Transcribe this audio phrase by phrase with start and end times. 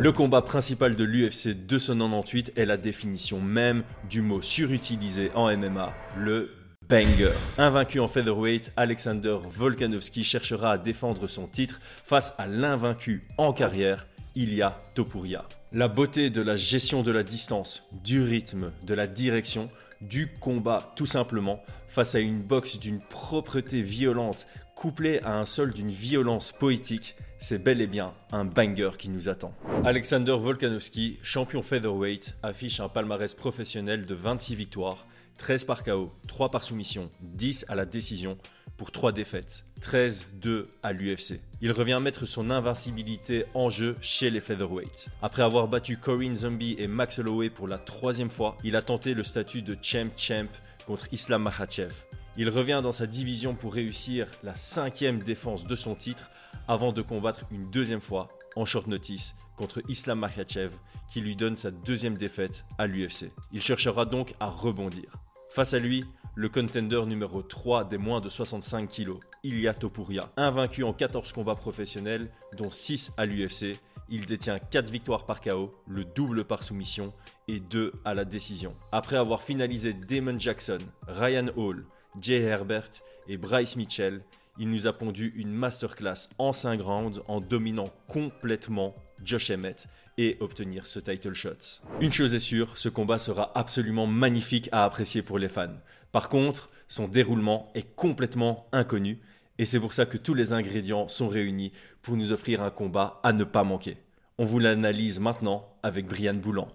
[0.00, 5.92] Le combat principal de l'UFC 298 est la définition même du mot surutilisé en MMA,
[6.16, 6.52] le
[6.88, 7.32] banger.
[7.58, 14.06] Invaincu en featherweight, Alexander Volkanovski cherchera à défendre son titre face à l'invaincu en carrière,
[14.36, 15.44] Ilya Topuria.
[15.74, 19.68] La beauté de la gestion de la distance, du rythme, de la direction,
[20.00, 25.72] du combat tout simplement, face à une boxe d'une propreté violente couplée à un sol
[25.72, 29.54] d'une violence poétique, c'est bel et bien un banger qui nous attend.
[29.84, 35.06] Alexander Volkanovski, champion featherweight, affiche un palmarès professionnel de 26 victoires,
[35.38, 38.36] 13 par KO, 3 par soumission, 10 à la décision
[38.80, 41.38] pour 3 défaites, 13-2 à l'UFC.
[41.60, 45.10] Il revient mettre son invincibilité en jeu chez les featherweights.
[45.20, 49.12] Après avoir battu Corinne Zombie et Max Holloway pour la troisième fois, il a tenté
[49.12, 50.48] le statut de champ champ
[50.86, 51.92] contre Islam Makhachev.
[52.38, 56.30] Il revient dans sa division pour réussir la cinquième défense de son titre
[56.66, 60.72] avant de combattre une deuxième fois en short notice contre Islam Makhachev
[61.06, 63.30] qui lui donne sa deuxième défaite à l'UFC.
[63.52, 65.12] Il cherchera donc à rebondir.
[65.50, 66.06] Face à lui,
[66.40, 70.30] le contender numéro 3 des moins de 65 kg, Ilya Topuria.
[70.38, 75.74] Invaincu en 14 combats professionnels, dont 6 à l'UFC, il détient 4 victoires par KO,
[75.86, 77.12] le double par soumission
[77.46, 78.74] et 2 à la décision.
[78.90, 81.84] Après avoir finalisé Damon Jackson, Ryan Hall,
[82.18, 82.88] Jay Herbert
[83.28, 84.22] et Bryce Mitchell,
[84.58, 90.36] il nous a pondu une masterclass en 5 rounds en dominant complètement Josh Emmett et
[90.40, 91.80] obtenir ce title shot.
[92.00, 95.76] Une chose est sûre, ce combat sera absolument magnifique à apprécier pour les fans.
[96.12, 99.20] Par contre, son déroulement est complètement inconnu
[99.58, 101.72] et c'est pour ça que tous les ingrédients sont réunis
[102.02, 103.96] pour nous offrir un combat à ne pas manquer.
[104.38, 106.66] On vous l'analyse maintenant avec Brian Boulan.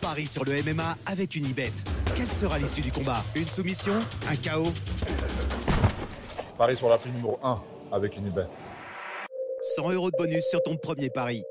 [0.00, 1.72] Paris sur le MMA avec une ibet.
[2.14, 3.24] Quelle sera l'issue du combat?
[3.34, 3.94] Une soumission?
[4.28, 4.72] Un chaos
[6.56, 8.46] Paris sur la prime numéro 1 avec une ibet.
[9.76, 11.42] 100 euros de bonus sur ton premier pari.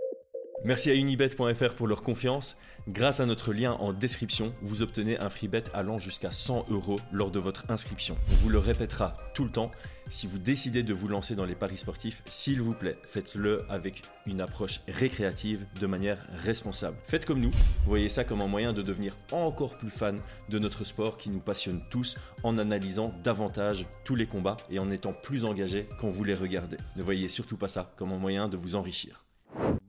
[0.66, 2.58] Merci à unibet.fr pour leur confiance.
[2.90, 7.00] Grâce à notre lien en description, vous obtenez un free bet allant jusqu'à 100 euros
[7.14, 8.18] lors de votre inscription.
[8.32, 9.72] On vous le répétera tout le temps.
[10.10, 14.02] Si vous décidez de vous lancer dans les paris sportifs, s'il vous plaît, faites-le avec
[14.26, 16.98] une approche récréative de manière responsable.
[17.04, 17.52] Faites comme nous,
[17.86, 20.20] voyez ça comme un moyen de devenir encore plus fan
[20.50, 24.90] de notre sport qui nous passionne tous en analysant davantage tous les combats et en
[24.90, 26.78] étant plus engagé quand vous les regardez.
[26.98, 29.24] Ne voyez surtout pas ça comme un moyen de vous enrichir.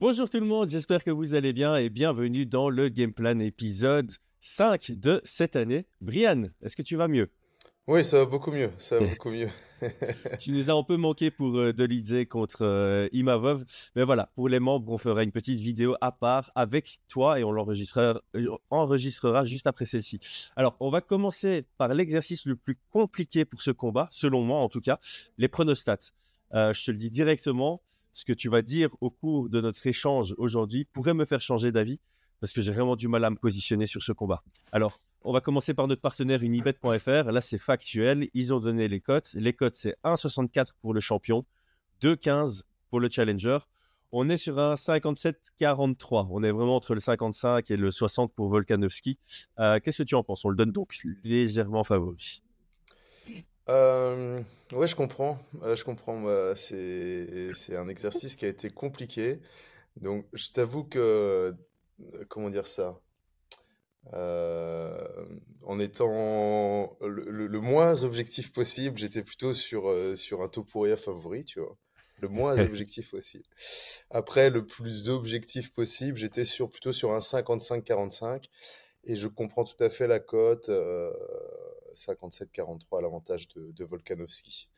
[0.00, 3.38] Bonjour tout le monde, j'espère que vous allez bien et bienvenue dans le Game Plan
[3.41, 4.10] épisode
[4.41, 5.87] 5 de cette année.
[6.00, 7.31] Brian, est-ce que tu vas mieux?
[7.87, 9.48] Oui, ça va beaucoup mieux, ça va beaucoup mieux.
[10.38, 13.65] Tu nous as un peu manqué pour euh, Dolidze contre euh, Imavov,
[13.97, 17.44] mais voilà, pour les membres, on fera une petite vidéo à part avec toi et
[17.44, 20.21] on l'enregistrera euh, enregistrera juste après celle-ci.
[20.56, 24.69] Alors, on va commencer par l'exercice le plus compliqué pour ce combat, selon moi en
[24.69, 24.98] tout cas,
[25.37, 26.12] les pronostats.
[26.54, 27.82] Euh, je te le dis directement,
[28.12, 31.72] ce que tu vas dire au cours de notre échange aujourd'hui pourrait me faire changer
[31.72, 32.00] d'avis
[32.41, 34.43] parce que j'ai vraiment du mal à me positionner sur ce combat.
[34.72, 37.31] Alors, on va commencer par notre partenaire unibet.fr.
[37.31, 38.28] Là, c'est factuel.
[38.32, 39.34] Ils ont donné les cotes.
[39.34, 41.44] Les cotes, c'est 1,64 pour le champion,
[42.03, 43.59] 2,15 pour le challenger.
[44.12, 46.28] On est sur un 57-43.
[46.31, 49.19] On est vraiment entre le 55 et le 60 pour Volkanovski.
[49.59, 50.44] Euh, Qu'est-ce que tu en penses?
[50.44, 52.42] On le donne donc légèrement favori.
[53.71, 54.43] Euh,
[54.73, 55.39] ouais, je comprends.
[55.63, 56.27] euh, je comprends.
[56.27, 59.41] euh, c'est, c'est un exercice qui a été compliqué.
[59.97, 63.01] Donc, je t'avoue que, euh, comment dire ça?
[64.15, 65.25] Euh,
[65.63, 70.97] en étant le, le- le moins objectif possible, j'étais plutôt sur, euh, sur un Topuria
[70.97, 71.77] favori, tu vois.
[72.19, 73.45] Le moins objectif possible.
[74.11, 78.51] Après, le plus objectif possible, j'étais sur, plutôt sur un 55-45.
[79.05, 81.13] Et je comprends tout à fait la cote, euh,
[82.00, 84.69] 57-43 à l'avantage de, de Volkanovski.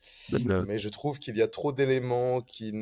[0.67, 2.73] Mais je trouve qu'il y a trop d'éléments qui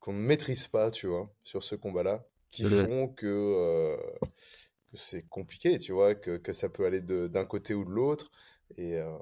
[0.00, 3.96] qu'on ne maîtrise pas, tu vois, sur ce combat-là, qui font que, euh,
[4.92, 8.30] que c'est compliqué, tu vois, que, que ça peut aller d'un côté ou de l'autre.
[8.76, 9.18] Et, euh,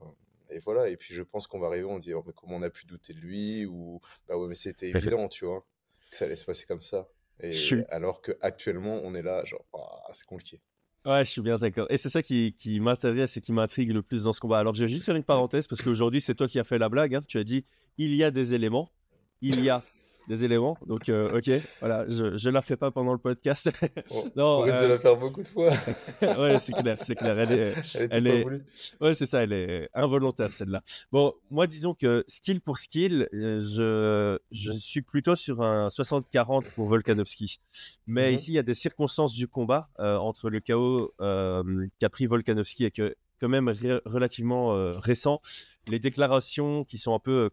[0.51, 0.91] et voilà.
[0.91, 2.85] Et puis je pense qu'on va arriver, on dit, oh, mais comment on a pu
[2.85, 5.65] douter de lui ou bah ouais, mais c'était évident, tu vois,
[6.11, 7.09] que ça allait se passer comme ça.
[7.41, 7.53] Et
[7.89, 10.61] alors que actuellement, on est là, genre, ah, c'est compliqué.
[11.07, 11.87] Ouais, je suis bien d'accord.
[11.91, 14.59] Et c'est ça qui, qui m'intéresse et qui m'intrigue le plus dans ce combat.
[14.59, 16.89] Alors, je vais juste faire une parenthèse parce qu'aujourd'hui, c'est toi qui as fait la
[16.89, 17.15] blague.
[17.15, 17.23] hein.
[17.29, 17.65] Tu as dit
[17.99, 18.91] il y a des éléments.
[19.43, 19.83] Il y a
[20.29, 20.77] des éléments.
[20.87, 21.51] Donc, euh, ok,
[21.81, 23.71] voilà, je, je la fais pas pendant le podcast.
[24.11, 25.71] On, Non, on risque de euh, la faire beaucoup de fois.
[26.23, 27.39] ouais, c'est clair, c'est clair.
[27.39, 27.75] Elle est,
[28.11, 28.45] Elle est-.
[29.01, 30.83] Ouais, c'est ça, elle est involontaire celle-là.
[31.13, 36.65] Bon, moi, disons que skill pour skill, euh, je, je suis plutôt sur un 60-40
[36.75, 37.61] pour Volkanovski.
[38.07, 38.37] Mais Mhm.
[38.37, 40.61] ici, il y a des circonstances du combat euh, entre le
[41.21, 44.69] euh, qu'a pris Volkanovski et que, quand même ré- relativement
[45.01, 45.41] récent.
[45.89, 47.51] Les déclarations qui sont un peu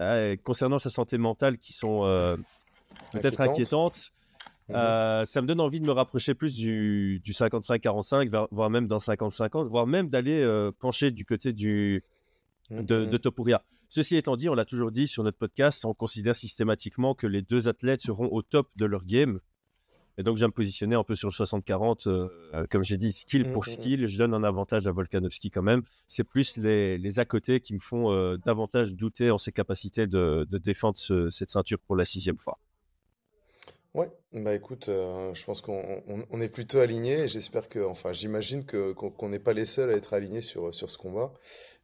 [0.00, 2.36] euh, euh, concernant sa santé mentale qui sont euh,
[3.12, 4.10] peut-être inquiétante.
[4.68, 4.76] Mhm.
[4.76, 8.98] Euh, ça me donne envie de me rapprocher plus du, du 55-45, voire même dans
[8.98, 12.04] 50-50, voire même d'aller pencher du côté du,
[12.70, 13.62] de, de, Topuria.
[13.88, 17.42] Ceci étant dit, on l'a toujours dit sur notre podcast, on considère systématiquement que les
[17.42, 19.40] deux athlètes seront au top de leur game.
[20.18, 22.08] Et donc, je vais me positionner un peu sur le 60-40.
[22.08, 25.62] Euh, euh, comme j'ai dit, skill pour skill, je donne un avantage à Volkanovski quand
[25.62, 25.82] même.
[26.06, 30.06] C'est plus les, les, à côté qui me font euh, davantage douter en ses capacités
[30.06, 30.98] de, de défendre
[31.30, 32.58] cette ceinture pour la sixième fois.
[33.94, 37.28] Ouais, bah écoute, je pense qu'on on, est plutôt alignés.
[37.28, 40.88] J'espère que, enfin, j'imagine que qu'on n'est pas les seuls à être alignés sur, sur
[40.88, 41.34] ce combat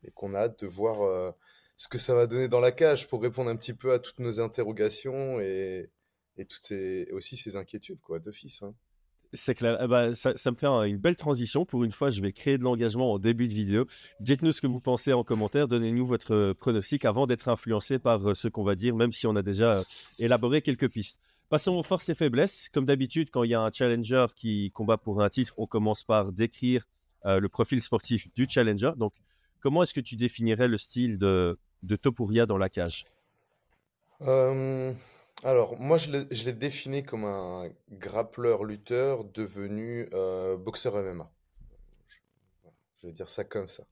[0.03, 1.35] et qu'on a hâte de voir
[1.77, 4.21] ce que ça va donner dans la cage pour répondre un petit peu à toutes
[4.21, 5.91] nos interrogations et,
[6.39, 8.63] et toutes ces, aussi ces inquiétudes, quoi, d'office.
[8.63, 8.75] Hein.
[9.35, 9.79] C'est clair.
[9.83, 11.67] Eh ben, ça, me fait une belle transition.
[11.67, 13.87] Pour une fois, je vais créer de l'engagement en début de vidéo.
[14.21, 15.69] Dites-nous ce que vous pensez en commentaire.
[15.69, 19.27] Donnez-nous votre euh, pronostic avant d'être influencé par euh, ce qu'on va dire, même si
[19.27, 19.83] on a déjà euh,
[20.19, 21.21] élaboré quelques pistes.
[21.51, 22.71] Passons aux forces et faiblesses.
[22.73, 26.05] Comme d'habitude, quand il y a un challenger qui combat pour un titre, on commence
[26.05, 26.87] par décrire
[27.25, 28.93] le profil sportif du challenger.
[28.97, 29.13] Donc,
[29.61, 33.07] comment est-ce que tu définirais le style de, de Topuria dans la cage?
[35.45, 41.31] Alors, moi, je l'ai défini comme un grappleur-lutteur devenu euh, boxeur MMA.
[43.01, 43.85] Je, vais dire ça comme ça.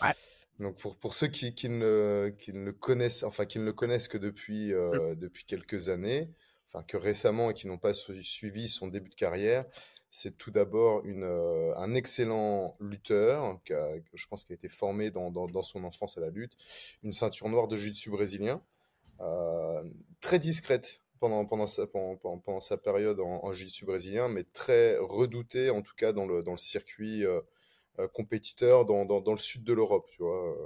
[0.00, 0.12] Ouais.
[0.60, 3.72] Donc, pour, pour ceux qui, qui, ne, qui ne le connaissent, enfin, qui ne le
[3.72, 5.16] connaissent que depuis, euh, mm.
[5.16, 6.30] depuis quelques années,
[6.68, 9.64] enfin, que récemment et qui n'ont pas suivi son début de carrière,
[10.08, 13.72] c'est tout d'abord une, euh, un excellent lutteur, qui
[14.14, 16.52] je pense qu'il a été formé dans, dans, dans, son enfance à la lutte,
[17.02, 18.62] une ceinture noire de jiu-jitsu brésilien,
[20.20, 23.52] très discrète pendant, pendant, sa, pendant, pendant sa période en, en
[23.84, 27.40] brésilien, mais très redouté, en tout cas dans le, dans le circuit euh,
[28.00, 30.56] euh, compétiteur dans, dans, le sud de l'Europe, tu vois,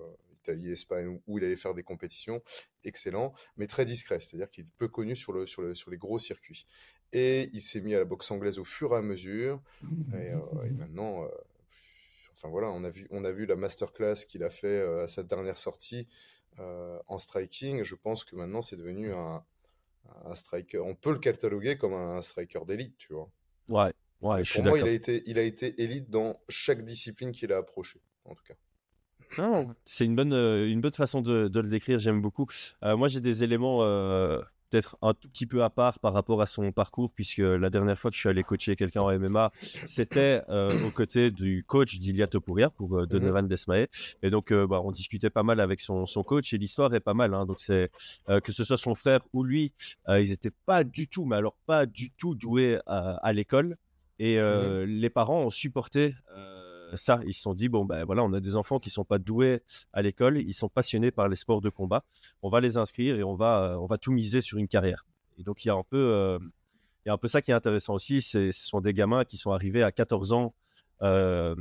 [0.40, 2.42] Italie, Espagne, où il allait faire des compétitions,
[2.84, 5.98] excellent, mais très discret, c'est-à-dire qu'il est peu connu sur, le, sur, le, sur les
[5.98, 6.66] gros circuits.
[7.12, 9.60] Et il s'est mis à la boxe anglaise au fur et à mesure,
[10.14, 11.28] et, et maintenant
[12.32, 15.22] enfin voilà, on a vu, on a vu la masterclass qu'il a fait à sa
[15.22, 16.08] dernière sortie.
[16.58, 19.44] Euh, en striking, je pense que maintenant c'est devenu un,
[20.24, 20.78] un, striker.
[20.78, 23.30] On peut le cataloguer comme un striker d'élite, tu vois.
[23.68, 23.92] Ouais,
[24.22, 27.52] ouais, je Pour moi, il a, été, il a été élite dans chaque discipline qu'il
[27.52, 28.54] a approché, en tout cas.
[29.84, 32.46] C'est une bonne, euh, une bonne façon de, de le décrire, j'aime beaucoup.
[32.84, 33.82] Euh, moi, j'ai des éléments
[34.70, 37.98] peut-être un tout petit peu à part par rapport à son parcours, puisque la dernière
[37.98, 39.52] fois que je suis allé coacher quelqu'un en MMA,
[39.86, 43.48] c'était euh, aux côtés du coach d'Ilia Topuria pour euh, Donovan mhm.
[43.48, 43.86] Desmae.
[44.22, 47.00] Et donc, euh, bah, on discutait pas mal avec son, son coach et l'histoire est
[47.00, 47.34] pas mal.
[47.34, 47.46] Hein.
[47.46, 47.90] Donc, c'est
[48.26, 49.72] que ce soit son frère ou lui,
[50.08, 53.76] ils étaient pas du tout, mais alors pas du tout doués à, l'école.
[54.18, 54.84] Et mhm.
[54.84, 56.14] les parents ont supporté
[56.94, 59.18] ça, ils se sont dit bon ben voilà, on a des enfants qui sont pas
[59.18, 59.62] doués
[59.92, 62.04] à l'école, ils sont passionnés par les sports de combat,
[62.42, 65.06] on va les inscrire et on va euh, on va tout miser sur une carrière.
[65.38, 66.38] Et donc il y a un peu euh,
[67.04, 69.36] il y a un peu ça qui est intéressant aussi, ce sont des gamins qui
[69.36, 70.54] sont arrivés à 14 ans
[71.02, 71.54] euh,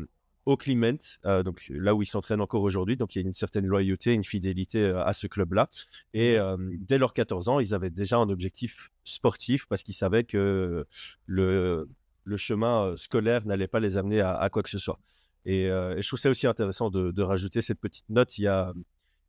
[0.45, 0.99] au Clement,
[1.43, 2.97] donc là où ils s'entraînent encore aujourd'hui.
[2.97, 5.69] Donc il y a une certaine loyauté, une fidélité à ce club-là.
[6.13, 6.37] Et
[6.77, 10.85] dès leurs 14 ans, ils avaient déjà un objectif sportif parce qu'ils savaient que
[11.25, 11.89] le,
[12.25, 14.99] le chemin scolaire n'allait pas les amener à, quoi que ce soit.
[15.47, 18.37] Euh, et, je trouve ça aussi intéressant de, rajouter cette petite note.
[18.37, 18.73] Il y a,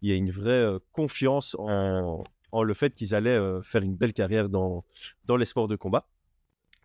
[0.03, 2.25] une vraie euh, confiance en,
[2.63, 4.85] le fait qu'ils allaient euh, faire une belle carrière dans,
[5.27, 6.09] dans les sports de combat.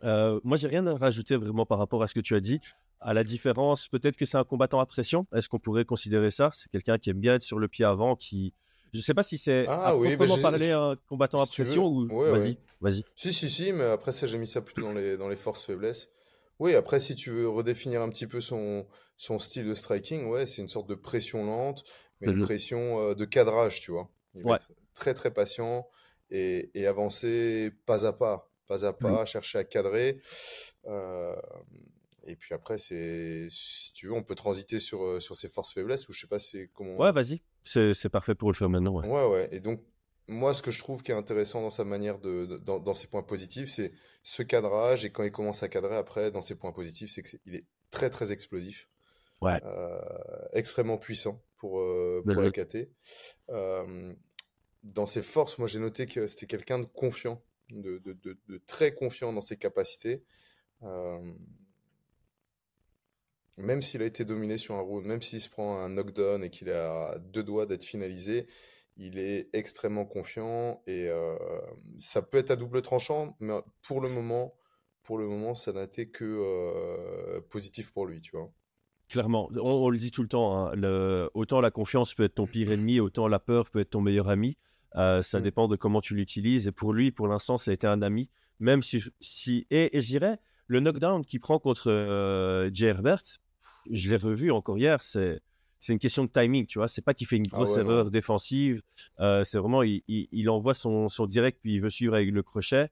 [0.03, 2.59] Euh, moi, j'ai rien à rajouter vraiment par rapport à ce que tu as dit.
[2.99, 5.27] À la différence, peut-être que c'est un combattant à pression.
[5.33, 6.49] Est-ce qu'on pourrait considérer ça?
[6.53, 8.53] C'est quelqu'un qui aime bien être sur le pied avant, qui,
[8.93, 12.07] je ne sais pas si c'est ah, oui, bah parler un combattant à pression ou
[12.07, 13.03] vas-y, vas-y.
[13.15, 15.65] Si si si, mais après ça j'ai mis ça plutôt dans les dans les forces
[15.65, 16.09] faiblesses.
[16.61, 18.85] Oui, après, si tu veux redéfinir un petit peu son,
[19.17, 21.83] son style de striking, ouais, c'est une sorte de pression lente,
[22.19, 24.07] mais une pression euh, de cadrage, tu vois.
[24.35, 25.89] Il va être très, très patient
[26.29, 30.21] et, et, avancer pas à pas, pas à pas, chercher à cadrer.
[30.85, 31.35] Euh,
[32.25, 36.07] et puis après, c'est, si tu veux, on peut transiter sur, euh, sur ses forces-faiblesses,
[36.09, 36.95] ou je sais pas c'est comment.
[36.95, 37.41] Ouais, vas-y.
[37.63, 38.99] C'est parfait pour le faire maintenant.
[39.01, 39.27] Ouais, ouais.
[39.27, 39.49] ouais.
[39.51, 39.81] Et donc,
[40.31, 43.23] moi, ce que je trouve qui est intéressant dans sa manière de, dans, ses points
[43.23, 43.91] positifs, c'est
[44.23, 47.55] ce cadrage et quand il commence à cadrer après, dans ses points positifs, c'est qu'il
[47.55, 48.87] est très très explosif,
[49.41, 49.59] ouais.
[49.65, 49.99] euh,
[50.53, 52.89] extrêmement puissant pour euh, pour la KT.
[53.49, 54.13] Euh,
[54.83, 58.93] dans ses forces, moi j'ai noté que c'était quelqu'un de confiant, de, de, de, très
[58.93, 60.23] confiant dans ses capacités.
[63.61, 66.49] Même s'il a été dominé sur un round, même s'il se prend un knockdown et
[66.49, 68.47] qu'il a deux doigts d'être finalisé,
[68.97, 71.35] il est extrêmement confiant et euh,
[71.97, 74.53] ça peut être à double tranchant, mais pour le moment,
[75.03, 78.51] pour le moment, ça n'a été que euh, positif pour lui, tu vois.
[79.09, 80.67] Clairement, on, le dit tout le temps.
[80.67, 84.01] Hein, autant la confiance peut être ton pire ennemi, autant la peur peut être ton
[84.01, 84.57] meilleur ami.
[84.95, 85.43] Euh, ça Mm.
[85.43, 86.67] dépend de comment tu l'utilises.
[86.67, 88.29] Et pour lui, pour l'instant, ça a été un ami.
[88.59, 89.03] Même si.
[89.19, 89.67] si...
[89.69, 90.37] Et, et je dirais,
[90.67, 93.23] le knockdown qu'il prend contre Jay Herbert,
[93.89, 95.41] je l'ai revu encore hier, c'est.
[95.83, 96.87] C'est une question de timing, tu vois.
[96.87, 97.81] C'est pas qu'il fait une Ah grosse non.
[97.81, 98.83] erreur défensive.
[99.19, 102.29] Euh, c'est vraiment, il, il- il envoie son, son direct, puis il veut suivre avec
[102.29, 102.89] le crochet.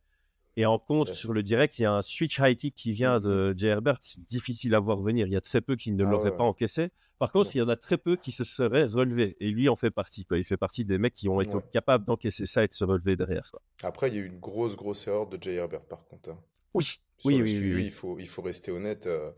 [0.57, 3.19] Et en contre, sur le direct, il y a un switch high kick qui vient
[3.19, 3.99] de Jay Herbert.
[4.01, 5.27] C'est difficile à voir venir.
[5.27, 6.37] Il y a très peu qui ne Ah l'auraient ouais.
[6.37, 6.89] pas encaissé.
[7.19, 9.37] Par contre, il y en a très peu qui se seraient relevés.
[9.39, 10.25] Et lui en fait partie.
[10.25, 10.39] Quoi.
[10.39, 13.15] Il fait partie des mecs qui ont été capables d'encaisser ça et de se relever
[13.15, 13.43] derrière.
[13.51, 13.61] Quoi.
[13.83, 16.31] Après, il y a eu une grosse, grosse erreur de Jay Herbert, par contre.
[16.31, 16.39] hein.
[16.73, 17.85] Oui, Sur oui, le oui, suivi, oui, oui.
[17.85, 19.05] Il, faut, il faut rester honnête.
[19.05, 19.29] euh,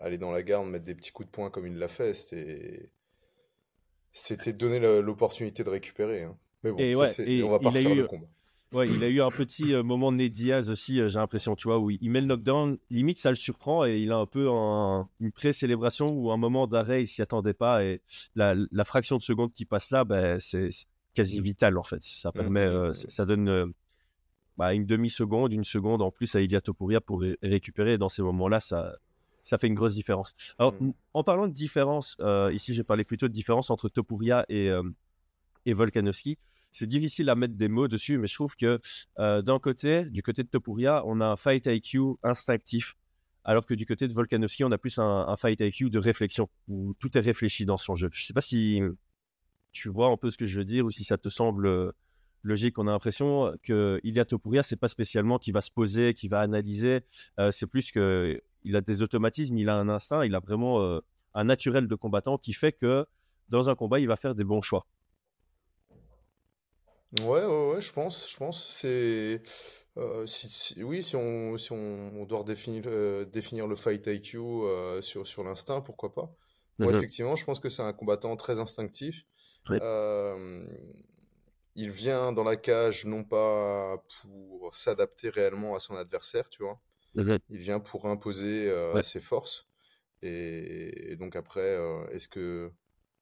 [0.00, 2.90] aller dans la garde, mettre des petits coups de poing comme il l'a fait, c'était.
[4.12, 6.24] C'était donner l'opportunité de récupérer.
[6.24, 6.36] hein.
[6.64, 8.26] Mais bon, Et ça, ouais, c'est- et on va pas refaire eu- le combat.
[8.72, 11.56] Ouais, il a eu un petit euh, moment de Ned Diaz aussi, euh, j'ai l'impression,
[11.56, 14.26] tu vois, où il, met le knockdown, limite ça le surprend et il a un
[14.26, 18.00] peu un- une pré-célébration ou un moment d'arrêt, il s'y attendait pas et
[18.36, 20.68] la, la fraction de seconde qui passe là, ben, c'est
[21.14, 22.02] quasi vital en fait.
[22.02, 23.66] Ça permet, Mhm, euh, ça donne euh,
[24.56, 28.22] bah, une demi-seconde, une seconde en plus à Ilia Topuria pour ré- récupérer dans ces
[28.22, 28.96] moments-là, ça,
[29.50, 30.32] ça fait une grosse différence.
[30.58, 30.92] Alors, Mhm.
[31.12, 34.82] en parlant de différence, euh, ici j'ai parlé plutôt de différence entre Topuria et, euh,
[35.66, 36.38] et Volkanovski.
[36.70, 38.78] C'est difficile à mettre des mots dessus, mais je trouve que
[39.18, 42.94] euh, d'un côté, du côté de Topuria, on a un fight IQ instinctif,
[43.42, 46.48] alors que du côté de Volkanovski, on a plus un, un fight IQ de réflexion,
[46.68, 48.08] où tout est réfléchi dans son jeu.
[48.12, 48.80] Je sais pas si
[49.72, 51.90] tu vois un peu ce que je veux dire ou si ça te semble euh,
[52.42, 52.78] logique.
[52.78, 56.40] On a l'impression que Ilia Topuria, c'est pas spécialement qu'il va se poser, qu'il va
[56.40, 57.00] analyser.
[57.38, 60.82] Euh, c'est plus que il a des automatismes, il a un instinct, il a vraiment
[60.82, 61.00] euh,
[61.34, 63.06] un naturel de combattant qui fait que
[63.48, 64.86] dans un combat, il va faire des bons choix.
[67.20, 68.64] Ouais, ouais, ouais, je pense, je pense.
[68.68, 69.42] C'est,
[69.96, 71.76] euh, si, si- oui, si on, si on,
[72.20, 76.32] on doit redéfinir, euh, définir le fight IQ euh, sur, sur l'instinct, pourquoi pas.
[76.78, 76.94] Mhm.
[76.94, 79.24] effectivement, je pense que c'est un combattant très instinctif.
[79.70, 80.64] Euh,
[81.74, 86.80] il vient dans la cage non pas pour s'adapter réellement à son adversaire, tu vois.
[87.50, 89.02] Il vient pour imposer euh, Ouais.
[89.02, 89.68] ses forces.
[90.22, 92.72] Et, et donc après, euh, est-ce que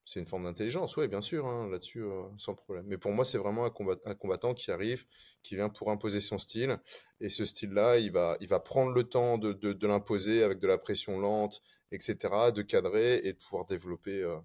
[0.05, 0.97] c'est une forme d'intelligence?
[0.97, 2.87] Oui, bien sûr, hein, là-dessus, euh, sans problème.
[2.89, 5.05] Mais pour moi, c'est vraiment un combat- un combattant qui arrive,
[5.43, 6.79] qui vient pour imposer son style.
[7.21, 10.59] Et ce style-là, il va, il va prendre le temps de, de, de l'imposer avec
[10.59, 11.63] de la pression lente,
[11.93, 14.39] etc., de cadrer et de pouvoir développer euh,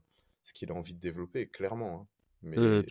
[0.43, 2.01] ce qu'il a envie de développer, clairement.
[2.03, 2.07] hein.
[2.43, 2.83] Mais, Mhm.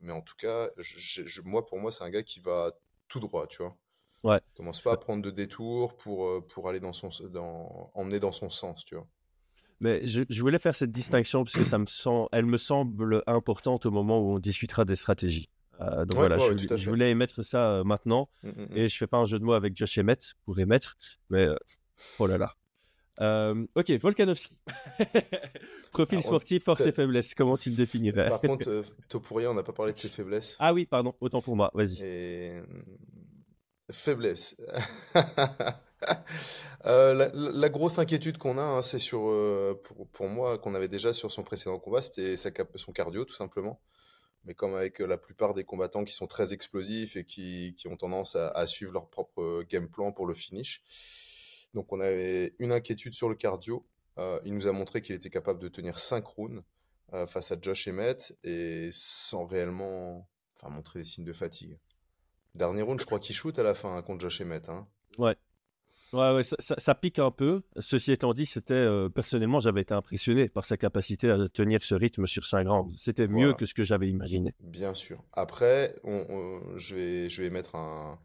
[0.00, 2.72] mais en tout cas, je- je- moi, pour moi, c'est un gars qui va
[3.08, 3.76] tout droit, tu vois.
[4.24, 4.40] Ouais.
[4.54, 8.18] Il commence pas à prendre de détours pour, euh, pour aller dans son, dans, emmener
[8.18, 9.06] dans son sens, tu vois.
[9.80, 13.22] Mais je, je voulais faire cette distinction parce que ça me sent, elle me semble
[13.28, 15.48] importante au moment où on discutera des stratégies.
[15.80, 18.76] Euh, donc Ouais, voilà, ouais, je, voulais émettre ça euh, maintenant Mm, mm, mm.
[18.76, 20.96] et je fais pas un jeu de mots avec Josh Emmett pour émettre,
[21.30, 21.54] mais euh,
[22.18, 22.56] oh là là.
[23.20, 24.56] Euh, ok, Volkanovski.
[25.92, 28.28] Profil sportif, force et faiblesse, comment tu le définirais?
[28.28, 30.56] Par contre, euh, Topuria, on n'a pas parlé de ses faiblesses.
[30.58, 32.00] Ah oui, pardon, autant pour moi, vas-y.
[32.00, 32.62] Et euh,
[33.90, 34.56] faiblesse.
[36.86, 39.18] Euh, la, grosse inquiétude qu'on a, hein, c'est sur,
[39.82, 43.80] pour, pour moi, qu'on avait déjà sur son précédent combat, c'était son cardio, tout simplement.
[44.44, 47.96] Mais comme avec la plupart des combattants qui sont très explosifs et qui, qui ont
[47.96, 50.84] tendance à, à suivre leur propre game plan pour le finish.
[51.74, 53.86] Donc on avait une inquiétude sur le cardio.
[54.18, 56.62] Euh, il nous a montré qu'il était capable de tenir 5 rounds
[57.12, 61.78] euh, face à Josh Emmett et sans réellement enfin, montrer des signes de fatigue.
[62.54, 64.68] Dernier round, je crois qu'il shoot à la fin hein, contre Josh Emmett.
[64.68, 64.88] Hein.
[65.18, 65.36] Ouais.
[66.14, 67.60] Ouais, ouais, ça, ça- ça pique un peu.
[67.78, 71.94] Ceci étant dit, c'était euh, personnellement, j'avais été impressionné par sa capacité à tenir ce
[71.94, 72.94] rythme sur 5 rounds.
[72.96, 73.52] C'était mieux Voilà.
[73.52, 74.54] que ce que j'avais imaginé.
[74.60, 75.22] Bien sûr.
[75.34, 78.18] Après, on- on- je, vais, je vais mettre un.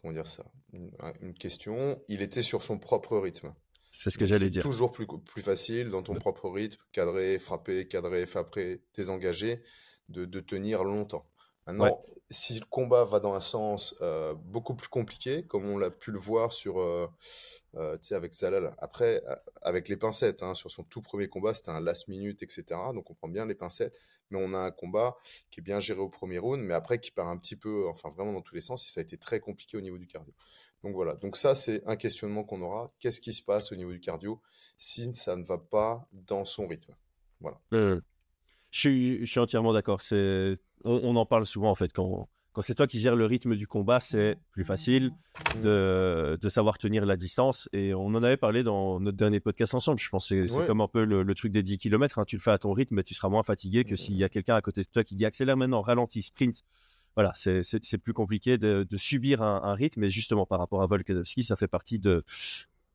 [0.00, 0.44] Comment dire ça?
[0.72, 2.02] Une, un- une question.
[2.08, 3.54] Il était sur son propre rythme.
[3.92, 4.62] C'est ce que j'allais c'est dire.
[4.62, 9.62] toujours plus, plus facile dans ton propre rythme, cadrer, frapper, cadrer, frapper, désengagé,
[10.08, 11.26] de, de tenir longtemps.
[11.66, 15.90] Maintenant, si le combat va dans un sens euh, beaucoup plus compliqué, comme on l'a
[15.90, 17.06] pu le voir sur, euh,
[17.76, 21.28] euh, tu sais, avec Zalal, après, euh, avec les pincettes, hein, sur son tout premier
[21.28, 22.80] combat, c'était un last minute, etc.
[22.94, 23.98] Donc on prend bien les pincettes,
[24.30, 25.16] mais on a un combat
[25.50, 28.10] qui est bien géré au premier round, mais après qui part un petit peu, enfin
[28.10, 30.32] vraiment dans tous les sens, et ça a été très compliqué au niveau du cardio.
[30.82, 32.86] Donc voilà, donc ça c'est un questionnement qu'on aura.
[32.98, 34.40] Qu'est-ce qui se passe au niveau du cardio
[34.76, 36.94] si ça ne va pas dans son rythme?
[37.72, 38.00] Euh,
[38.70, 40.00] je, suis, je suis entièrement d'accord.
[40.12, 41.92] On, on en parle souvent en fait.
[41.92, 45.12] Quand, quand c'est toi qui gères le rythme du combat, c'est plus facile
[45.62, 47.68] de, de savoir tenir la distance.
[47.72, 50.00] Et on en avait parlé dans notre dernier podcast ensemble.
[50.00, 50.66] Je pense que c'est Ouais.
[50.66, 52.24] comme un peu le, le truc des 10 km.
[52.26, 54.28] Tu le fais à ton rythme, mais tu seras moins fatigué que s'il y a
[54.28, 56.62] quelqu'un à côté de toi qui dit accélère maintenant, ralentis, sprint.
[57.16, 60.04] Voilà, c'est plus compliqué de, de subir un, un rythme.
[60.04, 62.24] Et justement, par rapport à Volkanovski, ça fait partie de,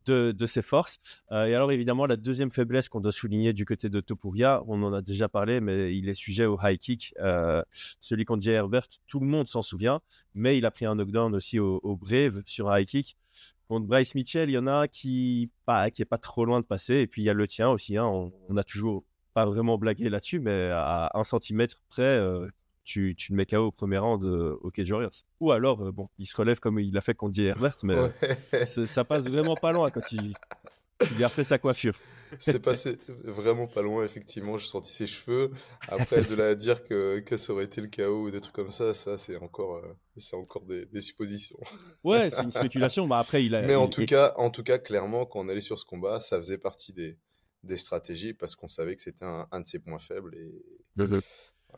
[0.05, 0.99] de, ses forces.
[1.31, 4.81] Euh, et alors, évidemment, la deuxième faiblesse qu'on doit souligner du côté de Topuria, on
[4.83, 7.13] en a déjà parlé, mais il est sujet au high kick.
[7.19, 7.63] Euh,
[8.01, 10.01] celui contre Jay Herbert, tout le monde s'en souvient,
[10.33, 13.17] mais il a pris un knockdown aussi au, Brave sur un high kick.
[13.67, 16.65] Contre Bryce Mitchell, il y en a qui, pas, qui est pas trop loin de
[16.65, 16.95] passer.
[16.95, 17.97] Et puis, il y a le tien aussi.
[17.97, 18.05] Hein.
[18.05, 19.03] On, on a toujours
[19.35, 22.47] pas vraiment blagué là-dessus, mais à un centimètre près, euh,
[22.85, 25.11] tu, tu le mets KO au premier round de OK Warriors.
[25.41, 27.95] Ou alors, euh, bon, il se relève comme il l'a fait contre Jay Herbert, mais
[27.99, 28.65] Ouais.
[28.65, 30.33] c'est- ça passe vraiment pas loin quand il,
[31.09, 31.95] il lui a refait sa coiffure.
[32.39, 34.57] C'est passé vraiment pas loin, effectivement.
[34.57, 35.51] J'ai senti ses cheveux.
[35.87, 38.55] Après, de là à dire que, que ça aurait été le chaos ou des trucs
[38.55, 41.59] comme ça, ça, c'est encore, euh, c'est encore des, des suppositions.
[42.03, 43.07] Ouais, c'est une spéculation.
[43.07, 43.61] Bah après, il a.
[43.61, 45.85] Mais en il- tout il- cas, en tout cas, clairement, quand on allait sur ce
[45.85, 47.17] combat, ça faisait partie des,
[47.63, 50.35] des stratégies parce qu'on savait que c'était un, un de ses points faibles.
[50.35, 50.51] Et...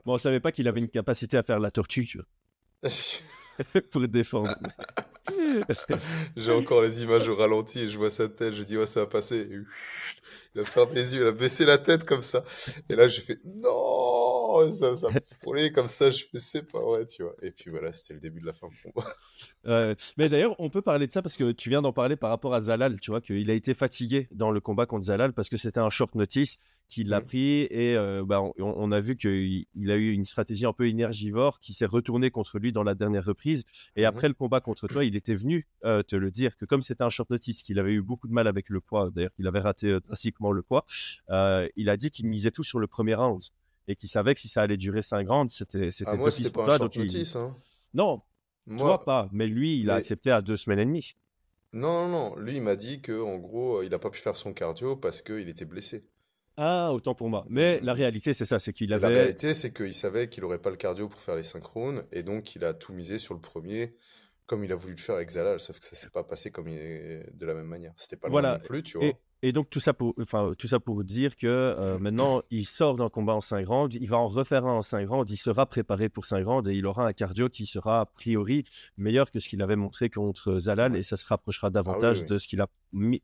[0.08, 2.90] Bon, on savait pas qu'il avait une capacité à faire la tortue, tu vois,
[3.92, 4.56] pour le défendre.
[6.38, 8.54] J'ai encore les images au ralenti et je vois sa tête.
[8.54, 9.40] Je dis, ouais, ça va passer.
[9.40, 9.60] Et
[10.56, 12.46] Il a fermé les yeux, il a baissé la tête comme ça.
[12.88, 13.70] Et là, j'ai fait, non,
[14.72, 16.10] ça, ça me frôlait comme ça.
[16.12, 17.36] Je fais, c'est pas vrai, tu vois.
[17.42, 19.08] Et puis voilà, c'était le début de la fin combat.
[19.68, 22.30] Euh, mais d'ailleurs, on peut parler de ça parce que tu viens d'en parler par
[22.32, 25.50] rapport à Zalal, tu vois, qu'il a été fatigué dans le combat contre Zalal parce
[25.50, 27.26] que c'était un short notice qu'il l'a Mhm.
[27.26, 30.74] pris et euh, bah, on, on a vu qu'il il a eu une stratégie un
[30.74, 33.64] peu énergivore qui s'est retournée contre lui dans la dernière reprise.
[33.96, 34.08] Et Mhm.
[34.08, 37.04] après le combat contre toi, il était venu euh, te le dire que comme c'était
[37.04, 39.60] un short notice, qu'il avait eu beaucoup de mal avec le poids, d'ailleurs, qu'il avait
[39.60, 40.84] raté euh, drastiquement le poids,
[41.76, 43.42] il a dit qu'il misait tout sur le premier round
[43.88, 46.50] et qu'il savait que si ça allait durer 5 rounds, c'était c'était Ah, moi, c'était
[46.50, 46.80] pas un toi.
[46.80, 47.36] donc il- notice.
[47.36, 47.56] Hein.
[47.94, 48.22] Non,
[48.66, 51.16] Moi, toi pas, mais lui, il a mais- accepté à deux semaines et demie.
[51.74, 52.36] non, non, non.
[52.38, 55.22] Lui, il m'a dit que, en gros, il a pas pu faire son cardio parce
[55.22, 56.06] qu'il était blessé.
[56.60, 57.46] Ah, autant pour moi.
[57.50, 59.08] Mais la réalité, c'est ça, c'est qu'il Et La avait.
[59.14, 62.24] réalité, c'est qu'il savait qu'il aurait pas le cardio pour faire les 5 rounds, et
[62.24, 63.96] donc il a tout misé sur le premier,
[64.48, 66.68] comme il a voulu le faire avec Zalal, sauf que ça s'est pas passé comme
[66.68, 67.94] il- de la même manière.
[67.96, 68.58] C'était pas loin Voilà.
[68.58, 69.06] non plus, tu vois.
[69.08, 72.66] Et, et donc tout ça pour, enfin tout ça pour dire que euh, maintenant il
[72.66, 75.38] sort d'un combat en 5 rounds, il va en refaire un en 5 rounds, il
[75.38, 78.64] sera préparé pour 5 rounds et il aura un cardio qui sera a priori
[78.98, 82.26] meilleur que ce qu'il avait montré contre Zalal et ça se rapprochera davantage oui.
[82.26, 82.68] de ce qu'il a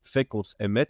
[0.02, 0.88] fait contre Emmet.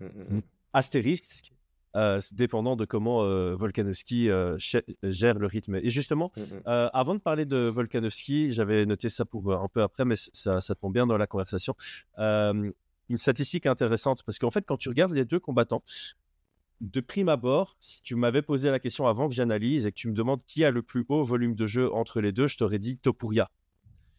[0.00, 0.42] Mm, mm, mm.
[0.72, 1.52] Astérisque,
[1.96, 4.56] euh, dépendant de comment euh, Volkanovski euh,
[5.02, 5.74] gère le rythme.
[5.76, 10.04] Et justement, Mm, avant de parler de Volkanovski, j'avais noté ça pour un peu après,
[10.04, 11.74] mais ça tombe bien dans la conversation.
[13.10, 15.82] Une statistique intéressante, parce qu'en fait, quand tu regardes les deux combattants,
[16.80, 20.08] de prime abord, si tu m'avais posé la question avant que j'analyse et que tu
[20.08, 22.78] me demandes qui a le plus haut volume de jeu entre les deux, je t'aurais
[22.78, 23.50] dit Topuria.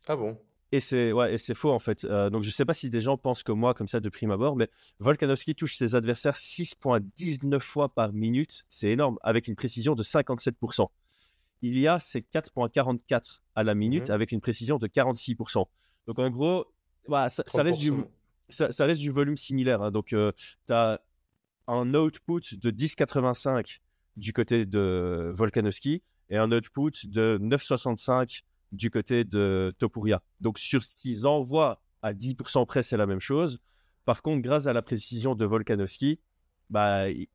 [0.07, 0.37] Ah bon?
[0.73, 2.05] Et c'est ouais, et c'est faux en fait.
[2.05, 4.31] Euh, donc je sais pas si des gens pensent comme moi comme ça de prime
[4.31, 9.95] abord, mais Volkanovski touche ses adversaires 6.19 fois par minute, c'est énorme, avec une précision
[9.95, 10.87] de 57%.
[11.61, 14.15] Il y a c'est 4.44 à la minute Mhm.
[14.15, 15.65] avec une précision de 46%.
[16.07, 16.65] Donc en gros,
[17.07, 18.07] voilà, ça, ça reste du, 30%.
[18.51, 19.81] Ça, ça reste du volume similaire.
[19.81, 19.91] hein.
[19.91, 20.17] Donc tu
[20.73, 21.01] as
[21.67, 23.79] un output de 10,85
[24.17, 30.21] du côté de Volkanovski et un output de 9,65 du côté de Topuria.
[30.39, 33.59] Donc sur ce qu'ils envoient à 10% près, c'est la même chose.
[34.05, 36.19] Par contre, grâce à la précision de Volkanovski,
[36.69, 37.27] bah, il,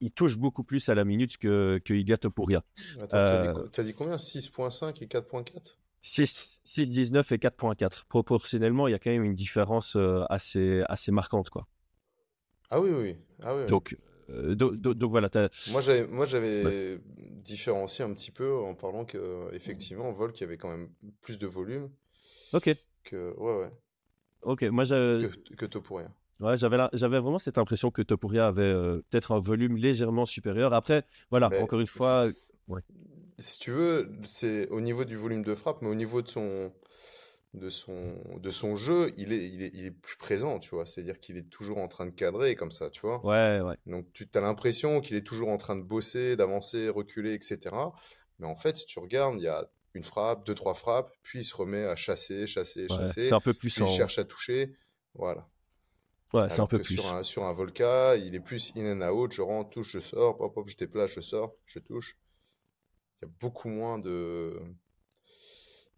[0.00, 2.62] il touche beaucoup plus à la minute que, que Ilya Topuria.
[3.08, 4.16] T'as dit Euh, t'as dit combien?
[4.16, 5.76] 6.5 et 4.4?
[6.02, 8.04] 6, 6,19 et 4,4.
[8.08, 11.50] Proportionnellement, il y a quand même une différence euh, assez, assez marquante.
[11.50, 11.66] Quoi.
[12.70, 13.16] Ah oui, oui.
[13.42, 13.66] Ah oui.
[13.66, 13.96] Donc,
[14.30, 15.28] euh, do- do- donc voilà,
[15.70, 20.70] Moi, j'avais, moi, j'avais différencié un petit peu en parlant que, effectivement, Volk avait quand
[20.70, 20.88] même
[21.20, 21.90] plus de volume
[22.52, 22.70] ok,
[23.04, 23.70] que, ouais, ouais,
[24.42, 24.62] ok.
[24.64, 26.10] Moi, j'ai- que, que Topuria.
[26.40, 30.26] Ouais, j'avais, la- j'avais vraiment cette impression que Topuria avait euh, peut-être un volume légèrement
[30.26, 30.74] supérieur.
[30.74, 32.28] Après, voilà, Mais- encore une fois,
[33.38, 36.72] Si tu veux, c'est au niveau du volume de frappe, mais au niveau de son,
[37.54, 40.86] de son, de son jeu, il est, il est, il est plus présent, tu vois.
[40.86, 43.24] C'est-à-dire qu'il est toujours en train de cadrer comme ça, tu vois.
[43.26, 43.76] ouais, ouais.
[43.86, 47.74] Donc tu as l'impression qu'il est toujours en train de bosser, d'avancer, reculer, etc.
[48.38, 51.40] Mais en fait, si tu regardes, il y a une frappe, deux, trois frappes, puis
[51.40, 54.18] il se remet à chasser, chasser, ouais, chasser, c'est un peu plus puis il cherche
[54.18, 54.76] à toucher.
[55.14, 55.48] Voilà.
[56.34, 56.96] Ouais, c'est un peu plus.
[56.98, 60.00] sur un, sur un Volca, il est plus in and out, je rentre, touche, je
[60.00, 62.18] sors, hop, hop, je déplace, je sors, je touche.
[63.22, 64.60] Il y a beaucoup moins de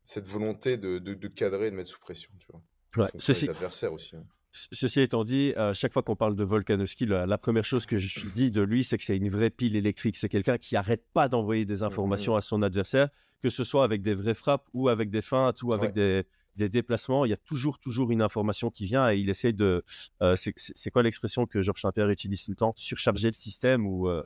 [0.05, 2.63] cette volonté de, de, de cadrer et de mettre sous pression, tu vois.
[3.05, 4.17] Ouais, Ceci, adversaires aussi.
[4.17, 4.25] hein.
[4.53, 7.85] ce- ceci étant dit, à chaque fois qu'on parle de Volkanovski, la, la première chose
[7.87, 10.17] que je dis de lui, c'est que c'est une vraie pile électrique.
[10.17, 13.09] C'est quelqu'un qui arrête pas d'envoyer des informations à son adversaire,
[13.43, 16.25] que ce soit avec des vraies frappes ou avec des feintes ou avec des,
[16.59, 17.25] des déplacements.
[17.25, 19.83] Il y a toujours, toujours une information qui vient et il essaie de.
[20.23, 22.75] euh, c'est- quoi l'expression que Georges Saint-Pierre utilise tout le temps?
[22.77, 24.09] Surcharger le système ou.
[24.09, 24.23] euh,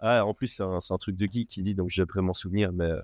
[0.00, 2.72] ah, en plus, c'est un, truc de geek qui dit, donc je vais m'en souvenir,
[2.72, 2.90] mais.
[2.90, 3.00] euh,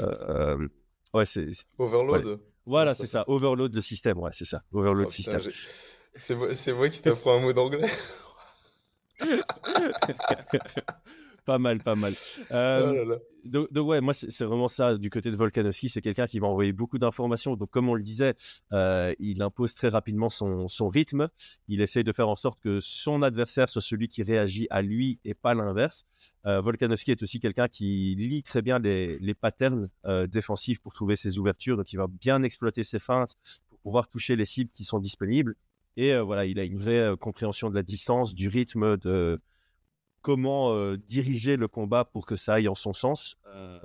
[0.00, 0.68] euh,
[1.14, 1.48] ouais, c'est.
[1.78, 3.24] Overload Voilà, c'est ça.
[3.26, 4.62] Overload le système, ouais, c'est ça.
[4.72, 5.40] Overload Oh, putain, système.
[5.40, 5.68] j'ai-
[6.16, 7.88] C'est moi, c'est moi qui t'apprends un mot d'anglais.
[11.44, 12.14] pas mal, pas mal.
[12.50, 13.16] Oh Euh, là là.
[13.44, 16.46] donc, donc ouais, moi c'est vraiment ça du côté de Volkanovski, c'est quelqu'un qui va
[16.46, 17.56] envoyer beaucoup d'informations.
[17.56, 18.34] Donc comme on le disait,
[18.72, 21.28] euh, il impose très rapidement son, son rythme.
[21.68, 25.18] Il essaye de faire en sorte que son adversaire soit celui qui réagit à lui
[25.24, 26.04] et pas l'inverse.
[26.46, 30.92] Euh, Volkanovski est aussi quelqu'un qui lit très bien les, les patterns euh, défensifs pour
[30.92, 31.76] trouver ses ouvertures.
[31.76, 33.36] Donc il va bien exploiter ses feintes
[33.68, 35.54] pour pouvoir toucher les cibles qui sont disponibles.
[35.96, 39.40] Et voilà, il a une vraie compréhension de la distance, du rythme, de
[40.24, 43.36] comment euh, diriger le combat pour que ça aille en son sens.
[43.54, 43.78] Euh,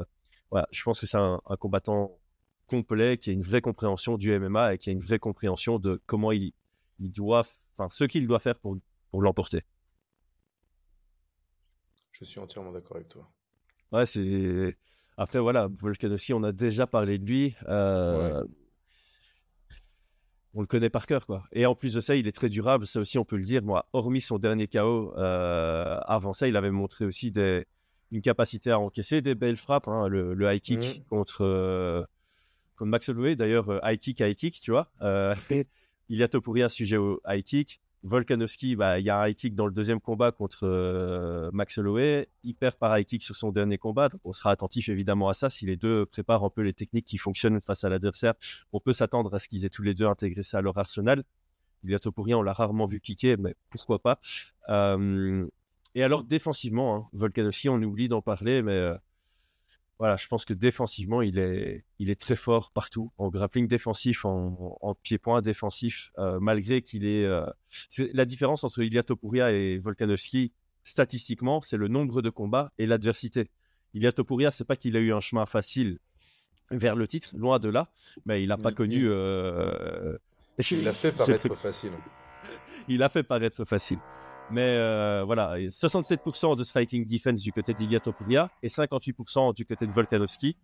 [0.50, 2.18] voilà, je pense que c'est un, un combattant
[2.68, 6.02] complet qui a une vraie compréhension du MMA et qui a une vraie compréhension de
[6.06, 6.54] comment il,
[7.00, 7.42] il doit,
[7.78, 8.78] enfin, ce qu'il doit faire pour,
[9.12, 9.66] pour l'emporter.
[12.14, 13.30] Je suis entièrement d'accord avec toi.
[13.92, 14.78] Ouais, c'est.
[15.18, 17.56] Après, voilà, Volkanovski, on a déjà parlé de lui.
[17.68, 18.46] euh,
[20.56, 21.44] On le connaît par cœur, quoi.
[21.52, 22.88] Et en plus de ça, il est très durable.
[22.88, 23.62] Ça aussi, on peut le dire.
[23.62, 27.66] Moi, hormis son dernier KO, euh, avant ça, il avait montré aussi des...
[28.12, 29.88] une capacité à encaisser des belles frappes.
[29.88, 31.04] hein, le, le high kick Mhm.
[31.10, 32.04] contre, euh,
[32.76, 33.36] contre Max Holloway.
[33.36, 34.92] D'ailleurs, euh, high kick, high kick, tu vois.
[36.12, 37.80] Il y a Topuria sujet au high kick.
[38.04, 41.78] Volkanovski, bah, il y a un high kick dans le deuxième combat contre euh, Max
[41.78, 42.30] Holloway.
[42.44, 44.10] Il perd par high kick sur son dernier combat.
[44.24, 45.50] On sera attentif évidemment à ça.
[45.50, 48.36] Si les deux préparent un peu les techniques qui fonctionnent face à l'adversaire,
[48.72, 51.24] on peut s'attendre à ce qu'ils aient tous les deux intégré ça à leur arsenal.
[51.84, 54.20] Ilya Topuria, on l'a rarement vu kicker, mais pourquoi pas.
[54.70, 55.48] Euh,
[55.96, 58.96] et alors défensivement, hein, Volkanovski, on oublie d'en parler, mais euh,
[60.00, 64.24] voilà, je pense que défensivement, il est, il est très fort partout, en grappling défensif,
[64.26, 67.26] en, en pied-point défensif, euh, malgré qu'il est...
[67.26, 70.54] euh, c'est- La différence entre Ilya Topuria et Volkanovski,
[70.86, 73.52] statistiquement, c'est le nombre de combats et l'adversité.
[73.94, 76.00] Ilya Topuria, c'est pas qu'il a eu un chemin facile
[76.72, 77.90] vers le titre, loin de là,
[78.26, 78.96] mais il n'a pas Il- connu...
[79.00, 80.18] il- euh,
[80.72, 81.92] Il l'a fait paraître facile.
[82.88, 84.00] il a fait paraître facile.
[84.52, 89.66] Mais euh, voilà, et 67% de striking defense du côté d'Ilya Topuria et 58% du
[89.66, 90.56] côté de Volkanovski.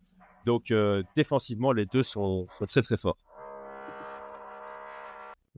[0.45, 3.17] Donc euh, défensivement, les deux sont, sont très très forts.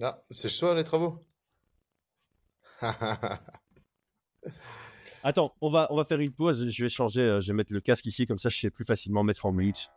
[0.02, 1.24] Ah, c'est toi les travaux
[5.24, 6.70] Attends, on va, on va faire une pause.
[6.70, 8.86] Je vais changer, euh, je vais mettre le casque ici, comme ça je sais plus
[8.86, 9.90] facilement mettre en mute.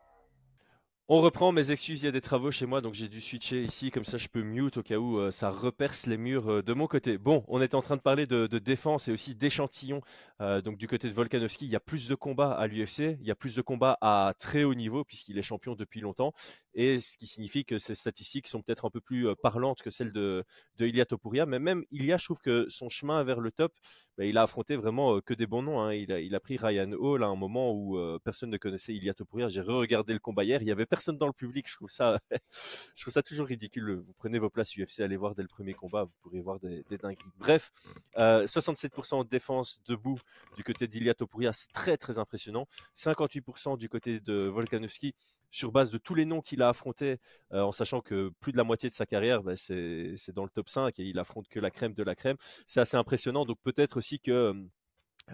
[1.12, 3.64] On reprend mes excuses, il y a des travaux chez moi, donc j'ai dû switcher
[3.64, 6.62] ici, comme ça je peux mute au cas où euh, ça reperce les murs euh,
[6.62, 7.18] de mon côté.
[7.18, 10.02] Bon, on était en train de parler de, de défense et aussi d'échantillons.
[10.40, 13.26] Euh, donc du côté de Volkanovski, il y a plus de combats à l'UFC, il
[13.26, 16.32] y a plus de combats à très haut niveau puisqu'il est champion depuis longtemps,
[16.74, 20.12] et ce qui signifie que ses statistiques sont peut-être un peu plus parlantes que celles
[20.12, 20.44] de,
[20.78, 21.46] de Ilia Topuria.
[21.46, 23.72] Mais même Ilia, je trouve que son chemin vers le top,
[24.18, 25.80] bah, il a affronté vraiment que des bons noms.
[25.80, 25.94] hein.
[25.94, 29.14] Il, a, il a pris Ryan Hall à un moment où personne ne connaissait Ilia
[29.14, 29.48] Topuria.
[29.48, 31.68] J'ai re-regardé le combat hier, il y avait personne dans le public.
[31.68, 32.18] Je trouve ça,
[32.94, 34.02] je trouve ça toujours ridicule.
[34.06, 36.84] Vous prenez vos places UFC, allez voir dès le premier combat, vous pourrez voir des,
[36.88, 37.30] des dingueries.
[37.38, 37.72] Bref,
[38.18, 40.20] euh, 67% de défense debout
[40.56, 42.66] du côté d'Ilia Topuria, c'est très très impressionnant.
[42.94, 45.14] 58% du côté de Volkanovski
[45.50, 47.18] sur base de tous les noms qu'il a affrontés,
[47.52, 50.50] euh, en sachant que plus de la moitié de sa carrière, bah, c'est dans le
[50.50, 52.36] top 5 et il affronte que la crème de la crème.
[52.66, 53.44] C'est assez impressionnant.
[53.44, 54.54] Donc peut-être aussi que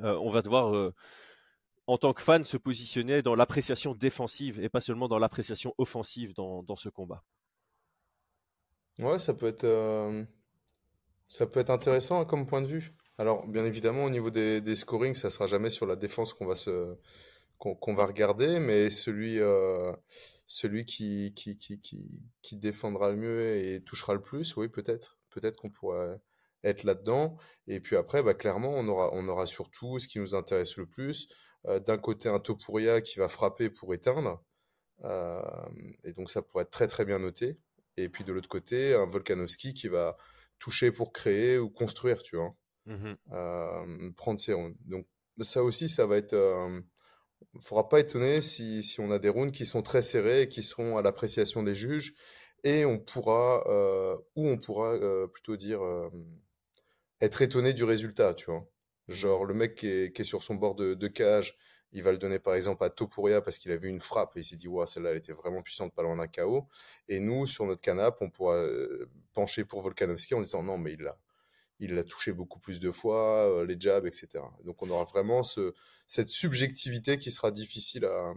[0.03, 0.95] euh, on va devoir, euh,
[1.87, 6.35] en tant que fan, se positionner dans l'appréciation défensive et pas seulement dans l'appréciation offensive
[6.35, 7.23] dans, ce combat.
[8.99, 9.67] Ouais, ça peut être,
[11.29, 12.95] ça peut être intéressant hein, comme point de vue.
[13.19, 16.47] Alors, bien évidemment, au niveau des, des scorings, ça sera jamais sur la défense qu'on
[16.47, 16.97] va se,
[17.59, 19.93] qu'on va regarder, mais celui, euh,
[20.47, 21.81] celui qui, qui, qui,
[22.43, 25.19] qui, défendra le mieux et touchera le plus, oui, peut-être.
[25.31, 26.21] Peut-être qu'on pourrait
[26.65, 27.37] être là-dedans.
[27.67, 30.87] Et puis après, bah, clairement, on aura, on aura surtout ce qui nous intéresse le
[30.87, 31.29] plus.
[31.67, 34.43] Euh, d'un côté, un Topuria qui va frapper pour éteindre.
[35.05, 35.43] Euh,
[36.05, 37.59] et donc, ça pourrait être très, très bien noté.
[37.97, 40.17] Et puis de l'autre côté, un Volkanovski qui va
[40.59, 42.55] toucher pour créer ou construire, tu vois.
[43.33, 44.77] Euh, prendre ses rounds.
[44.85, 45.07] Donc
[45.41, 46.35] ça aussi, ça va être...
[47.43, 50.49] euh, faudra pas étonner si, si on a des rounds qui sont très serrés et
[50.49, 52.15] qui seront à l'appréciation des juges.
[52.65, 56.11] Et on pourra, euh, ou on pourra euh, plutôt dire, euh,
[57.21, 58.67] être étonné du résultat, tu vois.
[59.09, 61.57] Genre le mec qui est, sur son bord de, cage,
[61.93, 64.41] il va le donner par exemple à Topuria parce qu'il a vu une frappe et
[64.41, 66.67] il s'est dit, ouais, celle-là, elle était vraiment puissante, pas loin d'un KO.
[67.09, 68.67] Et nous, sur notre canapé, on pourra
[69.33, 71.17] pencher pour Volkanovski en disant, non, mais il l'a
[71.79, 74.29] il l'a touché beaucoup plus de fois, euh, les jabs, etc.
[74.65, 75.75] Donc on aura vraiment ce,
[76.07, 78.33] cette subjectivité qui sera difficile à,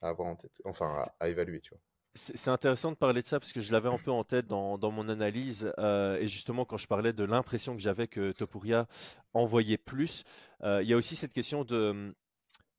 [0.00, 1.60] avoir en tête, enfin à, évaluer.
[2.14, 4.76] C'est intéressant de parler de ça parce que je l'avais un peu en tête dans,
[4.76, 8.88] dans mon analyse euh, et justement quand je parlais de l'impression que j'avais que Topuria
[9.34, 10.24] envoyait plus,
[10.64, 12.14] euh, il y a aussi cette question de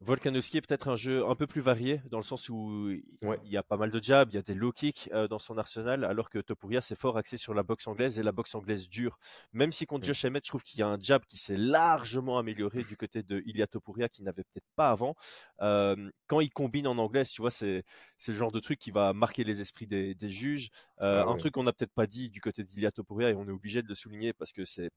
[0.01, 2.89] Volkanovski est peut-être un jeu un peu plus varié, dans le sens où
[3.21, 3.37] Ouais.
[3.43, 5.39] il y a pas mal de jabs, il y a des low kicks euh, dans
[5.39, 8.55] son arsenal, alors que Topuria c'est fort axé sur la boxe anglaise et la boxe
[8.55, 9.19] anglaise dure.
[9.51, 10.05] Même si contre.
[10.05, 13.23] Josh Emmett, je trouve qu'il y a un jab qui s'est largement amélioré du côté
[13.23, 15.15] de Ilia Topuria qui n'avait peut-être pas avant.
[15.61, 17.83] Euh, quand il combine en anglaise, tu vois, c'est
[18.17, 20.69] c'est le genre de truc qui va marquer les esprits des, des juges.
[21.01, 23.45] Euh, Ah un truc qu'on n'a peut-être pas dit du côté d'Ilia Topuria et on
[23.47, 24.89] est obligé de le souligner parce que c'est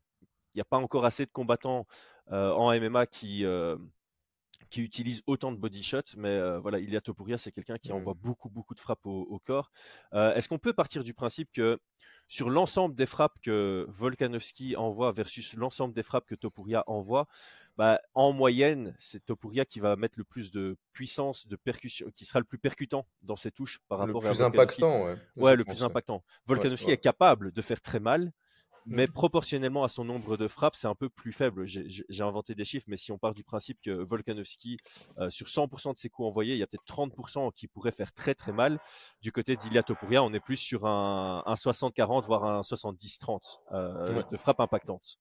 [0.55, 1.87] il n'y a pas encore assez de combattants
[2.31, 3.45] euh, en MMA qui
[4.71, 8.15] qui utilise autant de body shots, mais euh, voilà, Ilia Topuria, c'est quelqu'un qui envoie
[8.15, 9.71] beaucoup, beaucoup de frappes au, au corps.
[10.15, 11.79] Euh, Est-ce qu'on peut partir du principe que
[12.29, 17.29] sur l'ensemble des frappes que Volkanovski envoie versus l'ensemble des frappes que Topuria envoie,
[17.77, 22.25] bah, en moyenne, c'est Topuria qui va mettre le plus de puissance, de percussion, qui
[22.25, 24.83] sera le plus percutant dans ses touches par Le rapport à plus Volkanovski.
[24.83, 25.57] impactant, ouais.
[25.57, 25.83] Le plus ouais.
[25.83, 26.23] impactant.
[26.47, 26.95] Volkanovski ouais.
[26.95, 28.33] est capable de faire très mal,
[28.87, 31.67] mais proportionnellement à son nombre de frappes, c'est un peu plus faible.
[31.67, 31.87] J'ai-
[32.23, 34.77] inventé des chiffres, mais si on part du principe que Volkanovski,
[35.19, 38.13] euh, sur 100% de ses coups envoyés, il y a peut-être 30% qui pourraient faire
[38.13, 38.79] très très mal.
[39.21, 44.17] Du côté d'Ilia Topuria, on est plus sur un, un 60-40, voire un 70-30 euh,
[44.17, 44.25] Ouais.
[44.31, 45.19] de frappes impactantes.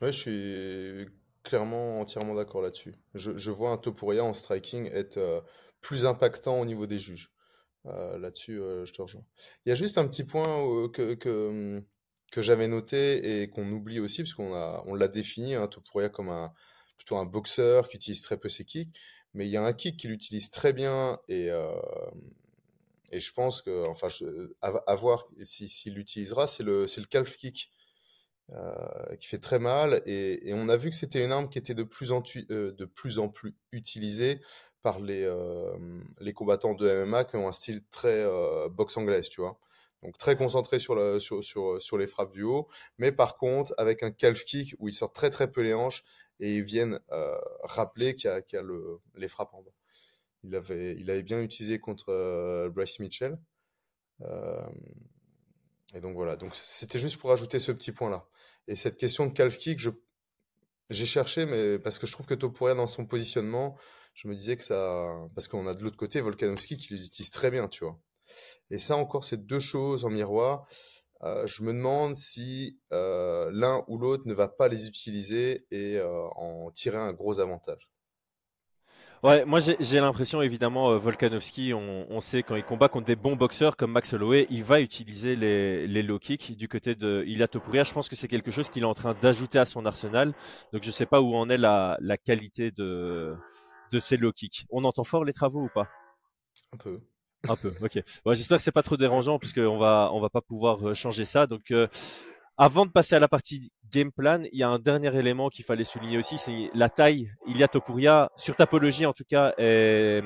[0.00, 2.94] Ouais, je suis clairement entièrement d'accord là-dessus.
[3.14, 5.40] Je, je vois un Topuria en striking être euh,
[5.80, 7.32] plus impactant au niveau des juges.
[7.84, 9.24] Là-dessus, je te rejoins.
[9.64, 11.82] Il y a juste un petit point que, que,
[12.32, 16.28] que j'avais noté et qu'on oublie aussi, parce qu'on on l'a défini, hein, Topuria comme
[16.30, 16.52] un,
[16.96, 18.96] plutôt un boxeur qui utilise très peu ses kicks,
[19.34, 21.64] mais il y a un kick qu'il utilise très bien et, euh,
[23.10, 27.36] et je pense que, enfin, je- à, voir si- s'il l'utilisera, c'est le, le calf
[27.36, 27.70] kick
[28.52, 30.02] euh, qui fait très mal.
[30.06, 32.72] Et, et on a vu que c'était une arme qui était de plus en, euh,
[32.72, 34.40] de plus, en plus utilisée
[34.82, 35.26] par les,
[36.20, 38.24] les combattants de MMA qui ont un style très
[38.70, 39.58] boxe anglaise, tu vois.
[40.02, 44.02] Donc très concentré sur, sur, sur, sur les frappes du haut, mais par contre avec
[44.02, 46.04] un calf kick où ils sortent très très peu les hanches
[46.40, 49.62] et ils viennent euh, rappeler qu'il y a, qu'il y a le, les frappes en
[49.62, 49.72] bas.
[50.44, 53.38] Il avait, il avait bien utilisé contre euh, Bryce Mitchell.
[54.22, 54.66] Euh,
[55.94, 58.28] et donc voilà, donc c'était juste pour ajouter ce petit point-là.
[58.68, 59.90] Et cette question de calf kick, je,
[60.90, 63.76] j'ai cherché, mais parce que je trouve que Topuria dans son positionnement,
[64.14, 67.30] je me disais que ça, parce qu'on a de l'autre côté Volkanovski qui les utilise
[67.30, 67.98] très bien, tu vois.
[68.70, 70.66] Et ça encore, c'est deux choses en miroir.
[71.24, 75.96] Euh, je me demande si euh, l'un ou l'autre ne va pas les utiliser et
[75.96, 77.90] euh, en tirer un gros avantage.
[79.24, 83.34] Ouais, moi j'ai l'impression évidemment Volkanovski, on, on sait quand il combat contre des bons
[83.34, 87.48] boxeurs comme Max Holloway, il va utiliser les, les low kicks du côté de Ilia
[87.48, 87.82] Topuria.
[87.82, 90.34] Je pense que c'est quelque chose qu'il est en train d'ajouter à son arsenal.
[90.72, 93.34] Donc je sais pas où en est la, la qualité de
[93.90, 94.66] de ces low kicks.
[94.70, 95.88] On entend fort les travaux ou pas?
[96.72, 97.00] Un peu.
[97.48, 97.72] Un peu.
[97.82, 98.02] Ok.
[98.24, 100.94] Bon, J'espère que c'est pas trop dérangeant puisque on va on va pas pouvoir euh,
[100.94, 101.46] changer ça.
[101.46, 101.86] Donc euh,
[102.56, 105.64] avant de passer à la partie game plan, il y a un dernier élément qu'il
[105.64, 107.30] fallait souligner aussi, c'est la taille.
[107.46, 110.22] Ilia Topuria, sur Tapologie en tout cas, est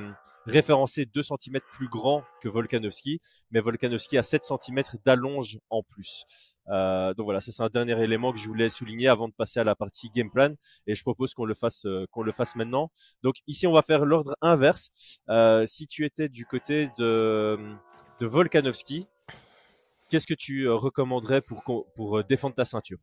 [0.46, 6.24] référencé 2 cm plus grand que Volkanovski, mais Volkanovski a 7 cm d'allonge en plus.
[6.68, 9.60] Euh, donc voilà, ça c'est un dernier élément que je voulais souligner avant de passer
[9.60, 10.54] à la partie game plan,
[10.86, 12.90] et je propose qu'on le fasse euh, qu'on le fasse maintenant.
[13.22, 14.90] Donc ici on va faire l'ordre inverse.
[15.28, 17.58] Euh, si tu étais du côté de
[18.20, 19.06] de Volkanovski,
[20.08, 22.98] qu'est-ce que tu recommanderais pour, pour défendre ta ceinture?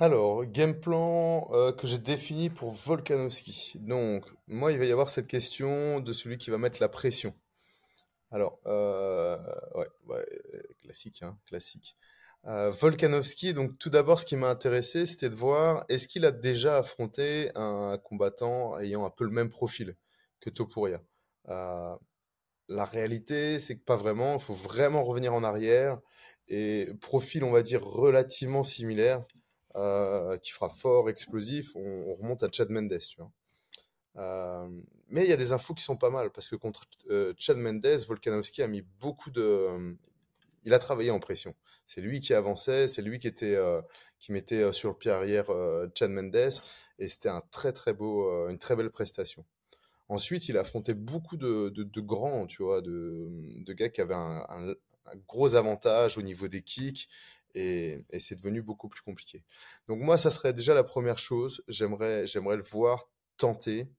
[0.00, 3.72] Alors, game plan euh, que j'ai défini pour Volkanovski.
[3.80, 7.34] Donc, moi, il va y avoir cette question de celui qui va mettre la pression.
[8.30, 9.36] Alors, euh,
[9.74, 10.24] ouais, ouais,
[10.82, 11.96] classique, hein, classique.
[12.46, 16.30] Euh, Volkanovski, donc tout d'abord, ce qui m'a intéressé, c'était de voir est-ce qu'il a
[16.30, 19.96] déjà affronté un combattant ayant un peu le même profil
[20.40, 21.02] que Topuria?
[22.68, 24.34] La réalité, c'est que pas vraiment.
[24.34, 25.98] Il faut vraiment revenir en arrière
[26.48, 29.24] et profil, on va dire, relativement similaire
[29.74, 33.30] qui fera fort, explosif, on, on remonte à Chad Mendes, tu vois.
[34.16, 34.68] Euh,
[35.08, 37.56] mais il y a des infos qui sont pas mal, parce que contre euh, Chad
[37.56, 39.96] Mendes, Volkanovski a mis beaucoup de...
[40.64, 41.54] Il a travaillé en pression.
[41.86, 43.80] C'est lui qui avançait, c'est lui qui, était, euh,
[44.18, 46.50] qui mettait euh, sur le pied arrière euh, Chad Mendes,
[46.98, 49.44] et c'était un très très beau, euh, une très belle prestation.
[50.08, 54.14] Ensuite, il a affronté beaucoup de, de, grands, tu vois, de, de gars qui avaient
[54.14, 54.74] un,
[55.12, 57.08] un gros avantage au niveau des kicks,
[57.58, 59.42] et, c'est devenu beaucoup plus compliqué.
[59.86, 61.62] Donc moi, ça serait déjà la première chose.
[61.68, 63.90] J'aimerais, j'aimerais le voir tenter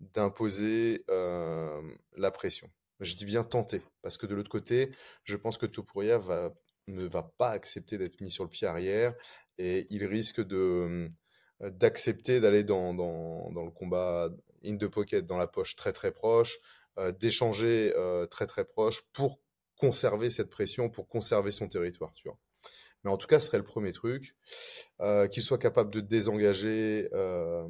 [0.00, 1.82] d'imposer euh,
[2.16, 2.70] la pression.
[3.00, 4.92] Je dis bien tenter, parce que de l'autre côté,
[5.24, 6.20] je pense que Topuria
[6.86, 9.14] ne va pas accepter d'être mis sur le pied arrière,
[9.58, 11.10] et il risque de
[11.60, 14.28] d'accepter d'aller dans, dans, le combat
[14.64, 16.58] in the pocket, dans la poche très très proche,
[16.98, 19.40] euh, d'échanger euh, très très proche pour
[19.76, 22.12] conserver cette pression, pour conserver son territoire.
[23.04, 24.34] Mais en tout cas, ce serait le premier truc.
[25.00, 27.08] Euh, qu'il soit capable de désengager.
[27.12, 27.68] Euh...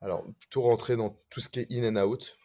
[0.00, 2.36] Alors, plutôt rentrer dans tout ce qui est in and out,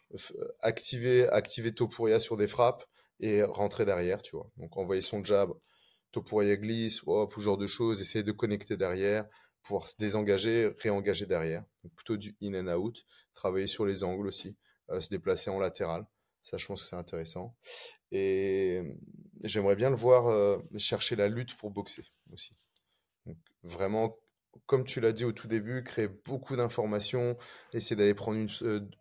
[0.60, 2.84] activer, activer Topuria sur des frappes
[3.20, 4.50] et rentrer derrière, tu vois.
[4.56, 5.52] Donc, envoyer son jab,
[6.10, 9.26] Topuria glisse, hop, ce genre de choses, essayer de connecter derrière,
[9.62, 11.64] pouvoir se désengager, réengager derrière.
[11.96, 14.56] Plutôt du in and out, travailler sur les angles aussi,
[14.98, 16.06] se déplacer en latéral.
[16.42, 17.54] Ça, je pense que c'est intéressant.
[18.12, 18.82] Et
[19.44, 22.56] j'aimerais bien le voir chercher la lutte pour boxer aussi.
[23.26, 24.16] Donc, vraiment,
[24.66, 27.36] comme tu l'as dit au tout début, créer beaucoup d'informations,
[27.72, 28.38] essayer d'aller prendre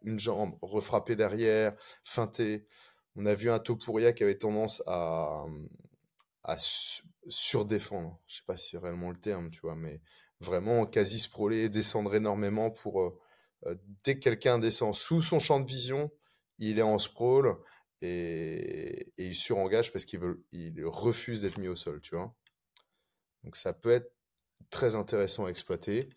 [0.04, 2.68] une, jambe, refrapper derrière, feinter.
[3.16, 5.46] On a vu un Topuria qui avait tendance à,
[6.44, 6.58] à
[7.28, 8.20] surdéfendre.
[8.28, 10.02] Je sais pas si c'est réellement le terme, tu vois, mais
[10.40, 13.20] vraiment quasi sprawler, descendre énormément pour
[14.04, 16.12] dès que quelqu'un descend sous son champ de vision,
[16.60, 17.58] il est en sprawl
[18.02, 22.34] et, il surengage parce qu'il il refuse d'être mis au sol, tu vois.
[23.44, 24.14] Donc ça peut être
[24.70, 26.10] très intéressant à exploiter.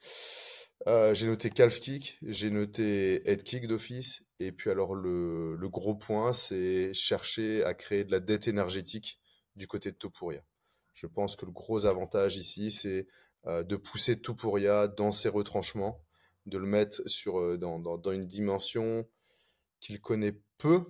[0.89, 5.95] Euh, j'ai noté calf kick, j'ai noté head kick d'office, et puis alors le, gros
[5.95, 9.21] point, c'est chercher à créer de la dette énergétique
[9.55, 10.43] du côté de Topuria.
[10.93, 13.07] Je pense que le gros avantage ici, c'est
[13.47, 16.05] euh, de pousser Topuria dans ses retranchements,
[16.47, 19.09] de le mettre sur, euh, dans, une dimension
[19.83, 20.85] qu'il connaît peu,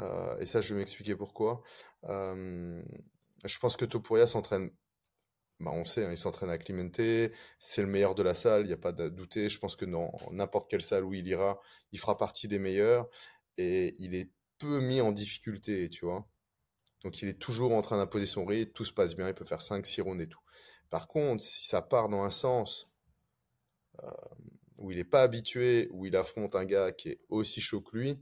[0.00, 1.62] euh, et ça je vais m'expliquer pourquoi.
[2.02, 4.70] Je pense que Topuria s'entraîne,
[5.60, 7.00] bah, on sait, hein, il s'entraîne à Clemente,
[7.58, 9.48] c'est le meilleur de la salle, il n'y a pas de douter.
[9.48, 11.60] Je pense que dans n'importe quelle salle où il ira,
[11.92, 13.08] il fera partie des meilleurs,
[13.58, 16.26] et il est peu mis en difficulté, tu vois.
[17.04, 19.44] Donc il est toujours en train d'imposer son rythme, tout se passe bien, il peut
[19.44, 20.40] faire 5-6 rounds et tout.
[20.90, 22.88] Par contre, si ça part dans un sens
[24.78, 27.96] où il n'est pas habitué, où il affronte un gars qui est aussi chaud que
[27.96, 28.18] lui,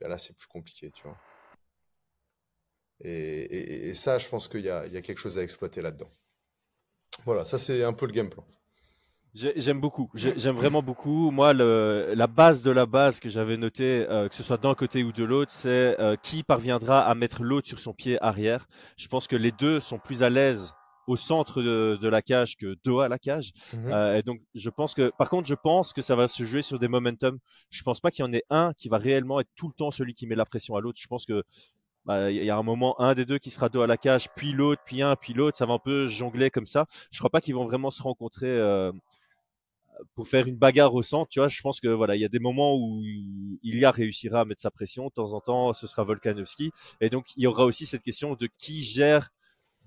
[0.00, 1.18] ben là c'est plus compliqué, tu vois.
[3.04, 6.10] Et, ça, je pense qu'il y, a, quelque chose à exploiter là-dedans.
[7.24, 8.44] Voilà, ça c'est un peu le game plan.
[9.34, 11.30] J'aime beaucoup, j'aime vraiment beaucoup.
[11.30, 15.02] Moi, la base de la base que j'avais noté, euh, que ce soit d'un côté
[15.02, 18.68] ou de l'autre, c'est euh, qui parviendra à mettre l'autre sur son pied arrière.
[18.98, 20.74] Je pense que les deux sont plus à l'aise
[21.06, 23.52] au centre de, la cage que dos à la cage.
[23.72, 23.92] Mhm.
[23.92, 26.62] Euh, et donc, je pense que, par contre, je pense que ça va se jouer
[26.62, 27.38] sur des momentum.
[27.70, 29.90] Je pense pas qu'il y en ait un qui va réellement être tout le temps
[29.90, 30.98] celui qui met la pression à l'autre.
[31.00, 31.42] Je pense que
[32.04, 34.28] bah, il y a un moment un des deux qui sera dos à la cage,
[34.34, 35.56] puis l'autre, puis un, puis l'autre.
[35.56, 36.86] Ça va un peu jongler comme ça.
[37.10, 38.48] Je crois pas qu'ils vont vraiment se rencontrer.
[38.48, 38.92] Euh,
[40.14, 42.28] pour faire une bagarre au centre, tu vois, je pense que voilà, il y a
[42.28, 43.02] des moments où
[43.62, 47.26] Ilya réussira à mettre sa pression, de temps en temps, ce sera Volkanovski, et donc
[47.36, 49.30] il y aura aussi cette question de qui gère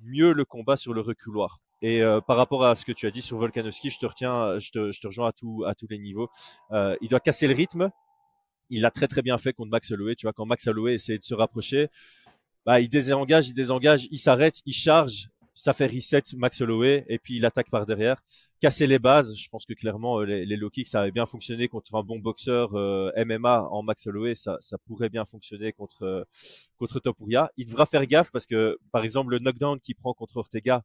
[0.06, 1.60] mieux le combat sur le reculoir.
[1.82, 4.58] Et euh, par rapport à ce que tu as dit sur Volkanovski, je te retiens,
[4.60, 5.32] je te, je rejoins à,
[5.76, 6.30] tous les niveaux.
[6.72, 7.92] Euh, il doit casser le rythme.
[8.70, 10.16] Il l'a très très bien fait contre Max Holloway.
[10.16, 11.90] Tu vois, quand Max Holloway essaie de se rapprocher,
[12.66, 17.18] bah, il désengage, il désengage, il s'arrête, il charge, ça fait reset Max Holloway et
[17.18, 18.22] puis il attaque par derrière.
[18.60, 21.26] Casser les bases, je pense que clairement euh, les, les low kicks ça avait bien
[21.26, 25.72] fonctionné contre un bon boxeur euh, MMA en Max Holloway, ça, ça pourrait bien fonctionner
[25.72, 26.24] contre euh,
[26.78, 27.50] contre Topuria.
[27.58, 30.84] Il devra faire gaffe parce que par exemple le knockdown qu'il prend contre Ortega,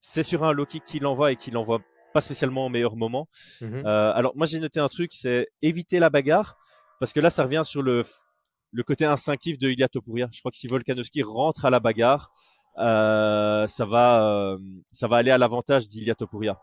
[0.00, 1.80] c'est sur un low kick qu'il envoie et qu'il envoie
[2.14, 3.28] pas spécialement au meilleur moment.
[3.60, 3.82] Mhm.
[3.84, 6.56] Euh, alors moi j'ai noté un truc, c'est éviter la bagarre
[7.00, 8.04] parce que là ça revient sur le
[8.70, 10.28] le côté instinctif de Ilya Topuria.
[10.32, 12.30] Je crois que si Volkanovski rentre à la bagarre,
[12.78, 14.58] euh, ça va, euh,
[14.92, 16.58] ça va aller à l'avantage d'Ilia Topuria.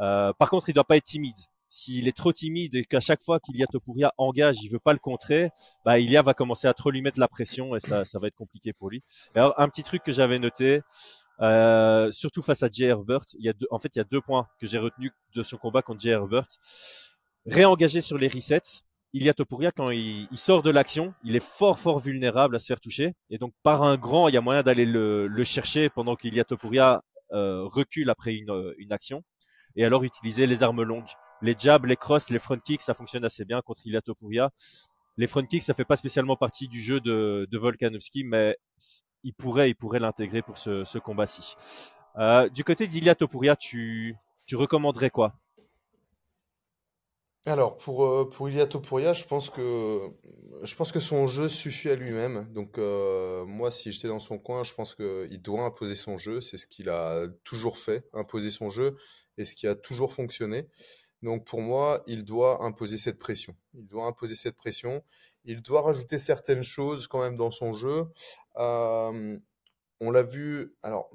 [0.00, 1.36] Euh, par contre, il doit pas être timide.
[1.68, 4.98] S'il est trop timide et qu'à chaque fois qu'Ilia Topuria engage, il veut pas le
[4.98, 5.50] contrer,
[5.86, 8.34] bah Ilia va commencer à trop lui mettre la pression et ça, ça va être
[8.34, 9.02] compliqué pour lui.
[9.34, 10.82] Alors un petit truc que j'avais noté,
[11.40, 14.04] euh, surtout face à Jay Herbert, il y a deux, en fait il y a
[14.04, 16.46] deux points que j'ai retenus de son combat contre Jay Herbert.
[17.46, 18.82] Réengager sur les resets,
[19.14, 22.80] Ilia Topuria, quand il, sort de l'action, il est fort, fort vulnérable à se faire
[22.80, 23.14] toucher.
[23.28, 27.02] Et donc, par un grand, il y a moyen d'aller le, chercher pendant qu'Ilia Topuria
[27.32, 29.22] euh, recule après une, une, action.
[29.76, 31.10] Et alors, utiliser les armes longues.
[31.42, 34.50] Les jabs, les crosses, les front kicks, ça fonctionne assez bien contre Ilia Topuria.
[35.18, 38.56] Les front kicks, ça fait pas spécialement partie du jeu de, de Volkanovski, mais
[39.24, 41.54] il pourrait, il pourrait l'intégrer pour ce, ce combat-ci.
[42.16, 45.34] Euh, du côté d'Ilia Topuria, tu, tu recommanderais quoi?
[47.44, 50.08] Alors, pour, euh, pour Topuria, je pense que,
[50.62, 52.46] je pense que son jeu suffit à lui-même.
[52.52, 56.40] Donc, euh, moi, si j'étais dans son coin, je pense qu'il doit imposer son jeu.
[56.40, 58.96] C'est ce qu'il a toujours fait, imposer son jeu,
[59.38, 60.68] et ce qui a toujours fonctionné.
[61.22, 63.56] Donc, pour moi, il doit imposer cette pression.
[63.74, 65.02] Il doit imposer cette pression.
[65.44, 68.06] Il doit rajouter certaines choses quand même dans son jeu.
[68.56, 69.36] Euh,
[70.00, 71.10] on l'a vu, alors,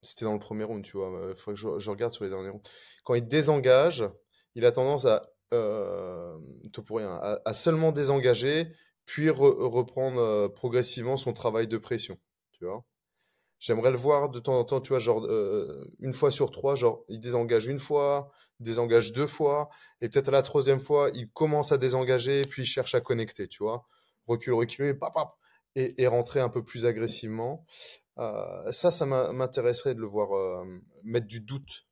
[0.00, 1.10] c'était dans le premier round, tu vois.
[1.28, 2.70] Il faudrait que je regarde sur les derniers rounds.
[3.04, 4.08] Quand il désengage,
[4.54, 6.38] il a tendance à, euh,
[6.72, 8.72] tout pour rien, à, seulement désengager,
[9.04, 12.18] puis reprendre euh, progressivement son travail de pression.
[12.52, 12.84] Tu vois
[13.58, 16.76] J'aimerais le voir de temps en temps, tu vois, genre euh, une fois sur trois,
[16.76, 18.30] genre il désengage une fois,
[18.60, 19.68] il désengage deux fois,
[20.00, 23.48] et peut-être à la troisième fois, il commence à désengager, puis il cherche à connecter,
[23.48, 23.86] tu vois.
[24.28, 25.36] Recule, pap,
[25.74, 27.66] et, rentrer un peu plus agressivement.
[28.16, 30.64] Ça, ça m'intéresserait de le voir
[31.02, 31.86] mettre du doute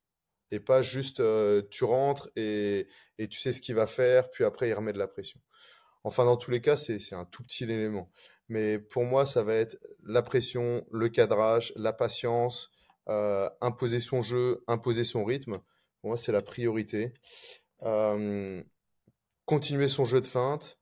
[0.51, 1.23] et pas juste
[1.71, 2.89] tu rentres et,
[3.19, 5.41] tu sais ce qu'il va faire, puis après il remet de la pression.
[6.05, 8.11] Enfin, dans tous les cas, c'est un tout petit élément.
[8.49, 12.71] Mais pour moi, ça va être la pression, le cadrage, la patience,
[13.61, 15.59] imposer son jeu, imposer son rythme.
[16.01, 17.13] Pour moi, c'est la priorité.
[19.45, 20.79] Continuer son jeu de feinte,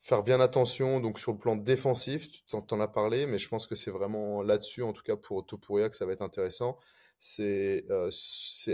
[0.00, 3.66] faire bien attention donc sur le plan défensif, tu t'en as parlé, mais je pense
[3.66, 6.78] que c'est vraiment là-dessus, en tout cas pour Topuria, que ça va être intéressant.
[7.24, 8.10] C'est euh,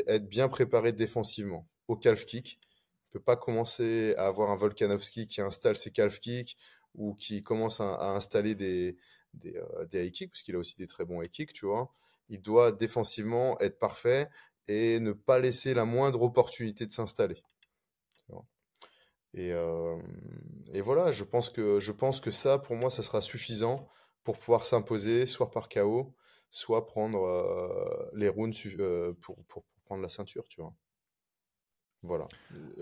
[0.06, 2.58] être bien préparé défensivement au calf kick.
[2.62, 6.56] Il ne peut pas commencer à avoir un Volkanovski qui installe ses calf kicks
[6.94, 8.96] ou qui commence à, installer des,
[9.34, 11.66] des, euh, des high kicks, parce qu'il a aussi des très bons high kicks, tu
[11.66, 11.92] vois.
[12.30, 14.30] Il doit défensivement être parfait
[14.66, 17.42] et ne pas laisser la moindre opportunité de s'installer.
[19.34, 20.00] Et, euh,
[20.72, 23.86] et, voilà, je pense, que, je pense que ça, pour moi, ça sera suffisant
[24.24, 26.14] pour pouvoir s'imposer, soit par KO,
[26.50, 30.74] soit prendre euh, les rounds euh, pour, pour, prendre la ceinture, tu vois.
[32.02, 32.28] Voilà.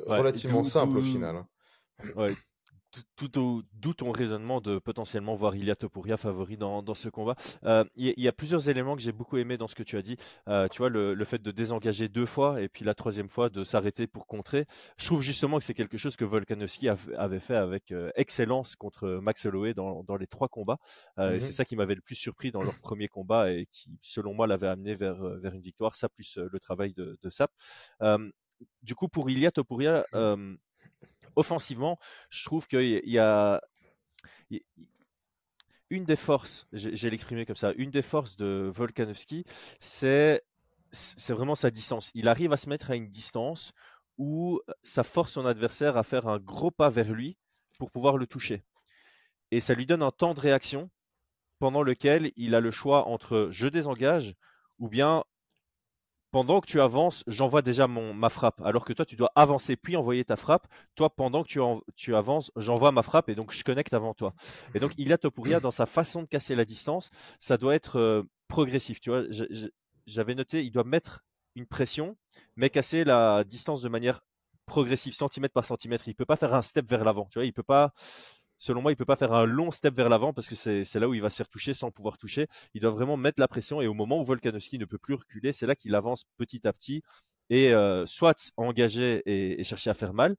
[0.07, 1.37] Relativement simple au final.
[1.37, 2.35] Hein.
[2.97, 7.35] Ouais, d'où ton raisonnement de potentiellement voir Ilia Topuria favori dans, dans ce combat.
[7.65, 10.03] Euh, il y, a plusieurs éléments que j'ai beaucoup aimé dans ce que tu as
[10.03, 10.17] dit.
[10.49, 13.49] Euh, tu vois, le, le, fait de désengager deux fois et puis la troisième fois
[13.49, 14.67] de s'arrêter pour contrer.
[14.97, 19.09] Je trouve justement que c'est quelque chose que Volkanovski avait fait avec euh, excellence contre
[19.23, 20.79] Max Holloway dans, dans les trois combats.
[21.19, 24.35] Et c'est ça qui m'avait le plus surpris dans leur premier combat et qui, selon
[24.35, 25.95] moi, l'avait amené vers, vers une victoire.
[25.95, 27.51] Ça plus le travail de, de Sap.
[28.83, 30.05] du coup, pour Ilia Topuria,
[31.37, 31.99] offensivement,
[32.31, 33.61] je trouve qu'il y a
[35.91, 39.45] une des forces, j'ai l'exprimé comme ça, une des forces de Volkanovski,
[39.81, 40.43] c'est
[40.93, 42.11] c'est vraiment sa distance.
[42.15, 43.73] Il arrive à se mettre à une distance
[44.19, 47.37] où ça force son adversaire à faire un gros pas vers lui
[47.79, 48.65] pour pouvoir le toucher.
[49.51, 50.91] Et ça lui donne un temps de réaction
[51.59, 54.35] pendant lequel il a le choix entre je désengage
[54.79, 55.25] ou bien
[56.37, 58.61] pendant que tu avances, j'envoie déjà ma frappe.
[58.61, 60.69] Alors que toi, tu dois avancer puis envoyer ta frappe.
[60.95, 61.49] Toi, pendant que
[61.95, 64.35] tu, avances, j'envoie ma frappe et donc je connecte avant toi.
[64.75, 67.09] Et donc, Ilya Topuria, dans sa façon de casser la distance,
[67.39, 69.01] ça doit être euh, progressif.
[70.05, 71.25] J'avais noté, il doit mettre
[71.55, 72.19] une pression,
[72.55, 74.21] mais casser la distance de manière
[74.67, 76.07] progressive, centimètre par centimètre.
[76.07, 77.29] Il peut pas faire un step vers l'avant.
[77.31, 77.95] Tu vois, il peut pas
[78.59, 81.09] selon moi, il peut pas faire un long step vers l'avant parce que c'est là
[81.09, 82.49] où il va se faire toucher sans pouvoir toucher.
[82.75, 85.53] Il doit vraiment mettre la pression et au moment où Volkanovski ne peut plus reculer,
[85.53, 87.03] c'est là qu'il avance petit à petit
[87.51, 90.37] et euh, soit engager et, chercher à faire mal.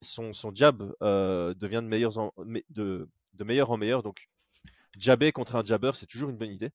[0.00, 2.32] Son, son jab euh, devient de, meilleur en,
[2.70, 4.02] de, de meilleur en meilleur.
[4.02, 4.28] Donc,
[4.98, 6.70] jabber contre un jabber, c'est toujours une bonne idée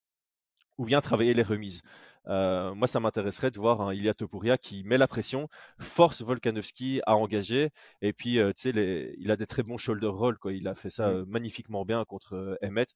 [0.78, 1.82] ou bien travailler les remises.
[2.26, 5.48] Euh, moi, ça m'intéresserait de voir un Ilya Topuria qui met la pression,
[5.78, 7.70] force Volkanovski à engager,
[8.02, 10.52] et puis, euh, tu sais, il a des très bons shoulder roll, quoi.
[10.52, 12.94] Il a fait ça euh, magnifiquement bien contre Emmett.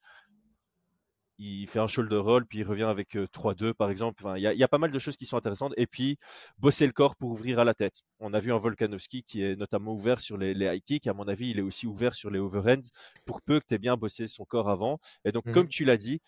[1.39, 4.23] Il fait un shoulder roll, puis il revient avec 3-2, par exemple.
[4.37, 5.73] il y, a pas mal de choses qui sont intéressantes.
[5.77, 6.19] Et puis,
[6.59, 8.03] bosser le corps pour ouvrir à la tête.
[8.21, 11.07] On a vu un Volkanovski qui est notamment ouvert sur les, les high kicks.
[11.09, 12.91] À mon avis, il est aussi ouvert sur les overhands,
[13.25, 15.01] pour peu que tu aies bien bossé son corps avant.
[15.25, 16.21] Et donc, comme mmh tu l'as dit,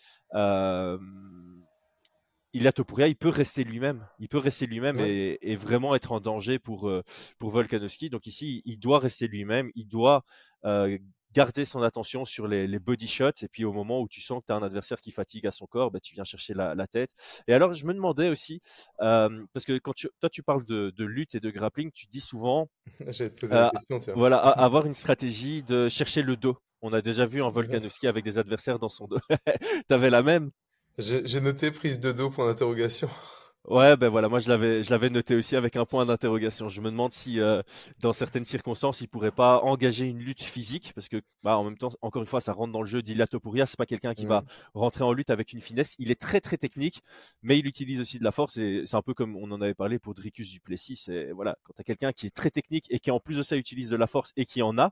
[2.54, 4.06] il a Topuria, il peut rester lui-même.
[4.20, 7.02] Il peut rester lui-même et, vraiment être en danger pour, euh,
[7.38, 8.10] pour Volkanovski.
[8.10, 9.70] Donc ici, il doit rester lui-même.
[9.74, 10.24] Il doit
[10.64, 10.96] euh,
[11.32, 13.42] garder son attention sur les, body shots.
[13.42, 15.50] Et puis au moment où tu sens que tu as un adversaire qui fatigue à
[15.50, 17.10] son corps, bah, tu viens chercher la, tête.
[17.48, 18.60] Et alors, je me demandais aussi,
[19.00, 22.68] euh, parce que quand toi tu parles de, lutte et de grappling, tu dis souvent.
[23.42, 24.14] La question, tiens.
[24.16, 26.56] Voilà, avoir une stratégie de chercher le dos.
[26.82, 29.18] On a déjà vu un Volkanovski avec des adversaires dans son dos.
[29.88, 30.50] tu avais la même?
[30.98, 33.08] J'ai noté prise de dos, point d'interrogation.
[33.66, 36.68] Ouais, ben voilà, moi je l'avais, je l'avais noté aussi avec un point d'interrogation.
[36.68, 37.62] Je me demande si, euh,
[37.98, 41.78] dans certaines circonstances, il pourrait pas engager une lutte physique, parce que, bah, en même
[41.78, 43.64] temps, encore une fois, ça rentre dans le jeu d'Ilia Topuria.
[43.64, 44.46] C'est pas quelqu'un qui va mm.
[44.74, 45.94] rentrer en lutte avec une finesse.
[45.98, 47.00] Il est très très technique,
[47.42, 48.58] mais il utilise aussi de la force.
[48.58, 50.96] Et c'est un peu comme on en avait parlé pour Dricus Duplessis.
[50.96, 53.56] C'est voilà, quand t'as quelqu'un qui est très technique et qui en plus de ça
[53.56, 54.90] utilise de la force et qui en a,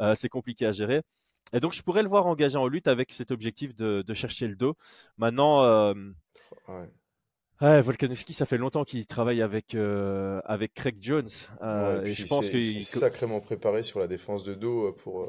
[0.00, 1.02] euh, c'est compliqué à gérer.
[1.52, 4.56] Et donc, je pourrais le voir engagé en lutte avec cet objectif de, chercher le
[4.56, 4.76] dos.
[5.18, 5.94] Maintenant, euh,
[7.60, 7.80] ouais.
[7.80, 11.28] Volkanovski, ça fait longtemps qu'il travaille avec, euh, avec Craig Jones.
[11.62, 15.28] Euh, et je pense qu'il est sacrément préparé sur la défense de dos pour,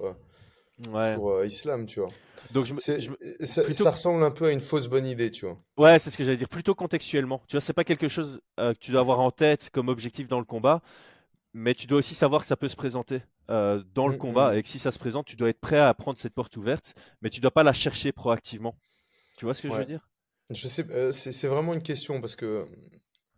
[1.15, 2.09] pour Islam, tu vois.
[2.51, 2.75] Donc je,
[3.43, 5.57] ça, ressemble un peu à une fausse bonne idée, tu vois.
[5.77, 6.49] Ouais, c'est ce que j'allais dire.
[6.49, 7.41] Plutôt contextuellement.
[7.47, 10.39] Tu vois, c'est pas quelque chose que tu dois avoir en tête comme objectif dans
[10.39, 10.81] le combat
[11.55, 14.53] mais tu dois aussi savoir que ça peut se présenter euh, dans le mm, combat
[14.53, 14.55] mm.
[14.55, 16.95] et que si ça se présente, tu dois être prêt à prendre cette porte ouverte,
[17.21, 18.77] mais tu dois pas la chercher proactivement.
[19.37, 20.07] Tu vois ce que je veux dire?
[20.51, 22.67] Je sais, euh, c'est vraiment une question parce que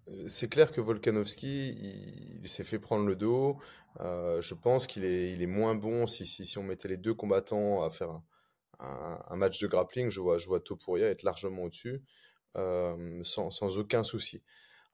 [0.10, 3.60] euh, c'est clair que Volkanovski, il, il s'est fait prendre le dos.
[4.02, 6.98] Euh, je pense qu'il est, il est moins bon si, si, si on mettait les
[6.98, 8.24] deux combattants à faire un,
[8.80, 10.10] un- un match de grappling.
[10.10, 12.04] Je vois, je vois Topuria être largement au-dessus,
[12.58, 14.44] euh, sans, sans aucun souci.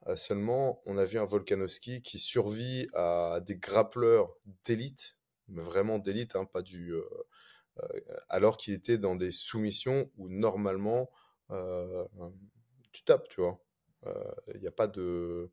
[0.08, 4.36] Euh, seulement, on a vu un Volkanovski qui survit à des grappleurs
[4.66, 5.16] d'élite,
[5.48, 7.04] vraiment d'élite, hein, pas du, euh,
[7.80, 8.00] euh,
[8.30, 11.10] alors qu'il était dans des soumissions où normalement
[12.92, 13.60] tu tapes, tu vois.
[14.56, 15.52] Il n'y a pas de.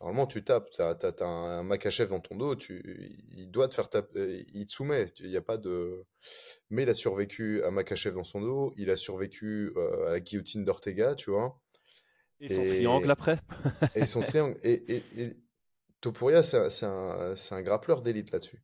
[0.00, 2.82] Normalement, tu tapes, tu as, un, Makachev dans ton dos, tu,
[3.36, 6.04] il doit te faire taper, il te soumet, il n'y a pas de.
[6.70, 10.64] Mais il a survécu à Makachev dans son dos, il a survécu à la guillotine
[10.64, 11.60] d'Ortega, tu vois.
[12.42, 13.38] Et son triangle après
[13.94, 14.56] Et son triangle.
[14.62, 15.30] Et, et, et
[16.00, 18.62] Topuria, c'est un, un, un grappleur d'élite là-dessus.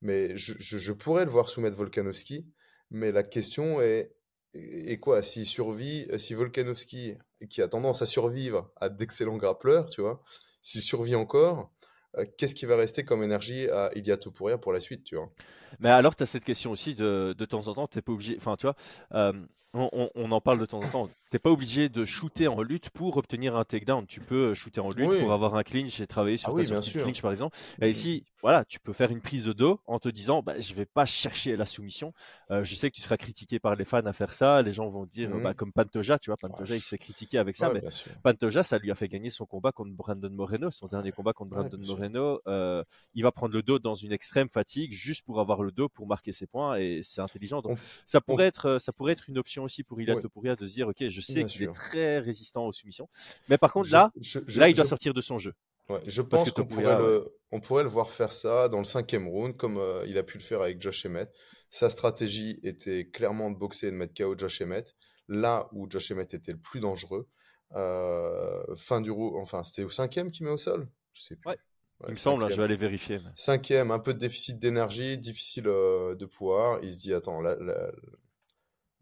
[0.00, 2.46] Mais je, je, je, pourrais le voir soumettre Volkanovski,
[2.90, 4.14] mais la question est,
[4.54, 7.16] et quoi, s'il survit, si Volkanovski,
[7.50, 10.22] qui a tendance à survivre à d'excellents grappleurs, tu vois,
[10.60, 11.72] s'il survit encore,
[12.18, 15.32] euh, qu'est-ce qui va rester comme énergie à Ilia Topuria pour la suite, tu vois?
[15.80, 18.12] Mais alors, tu as cette question aussi de, de temps en temps, tu n'es pas
[18.12, 18.76] obligé, enfin, tu vois,
[19.12, 19.32] euh,
[19.74, 22.90] on, en parle de temps en temps, tu n'es pas obligé de shooter en lutte
[22.90, 24.06] pour obtenir un takedown.
[24.06, 25.20] Tu peux shooter en lutte oui.
[25.20, 27.56] pour avoir un clinch et travailler sur ah oui, clinch, par exemple.
[27.82, 30.72] Et ici, voilà, tu peux faire une prise de dos en te disant, bah, je
[30.74, 32.12] vais pas chercher la soumission.
[32.50, 34.62] Euh, je sais que tu seras critiqué par les fans à faire ça.
[34.62, 36.78] Les gens vont dire, bah, comme Pantoja, tu vois, Pantoja, Ouais.
[36.78, 37.88] il se fait critiquer avec ça, Ouais, mais.
[38.22, 41.50] Pantoja, ça lui a fait gagner son combat contre Brandon Moreno, son dernier combat contre
[41.50, 41.78] Brandon.
[41.86, 42.40] Moreno.
[42.46, 45.88] Euh, il va prendre le dos dans une extrême fatigue juste pour avoir le dos
[45.88, 47.62] pour marquer ses points et c'est intelligent.
[47.62, 50.20] Donc On- ça pourrait être, ça pourrait être une option aussi pour Ouais.
[50.20, 53.08] Topuria de se dire, ok, je sais qu'il est très résistant aux soumissions,
[53.48, 55.52] mais par contre Je- là, je- je- là, il doit sortir de son jeu.
[55.88, 58.84] Ouais, je Parce pense qu'on pourrait le, on pourrait le voir faire ça dans le
[58.84, 61.32] cinquième round, comme euh, il a pu le faire avec Josh Emmett.
[61.70, 64.94] Sa stratégie était clairement de boxer et de mettre KO Josh Emmett,
[65.28, 67.28] là où Josh Emmett était le plus dangereux.
[67.74, 70.88] Euh, fin du round, enfin, c'était au cinquième qu'il met au sol?
[71.12, 71.50] Je sais plus.
[71.50, 71.58] Ouais.
[72.04, 73.18] Il me semble, hein, je vais aller vérifier.
[73.18, 76.78] mais- Cinquième, un peu de déficit d'énergie, difficile euh, de pouvoir.
[76.82, 77.90] Il se dit, attends, la, la,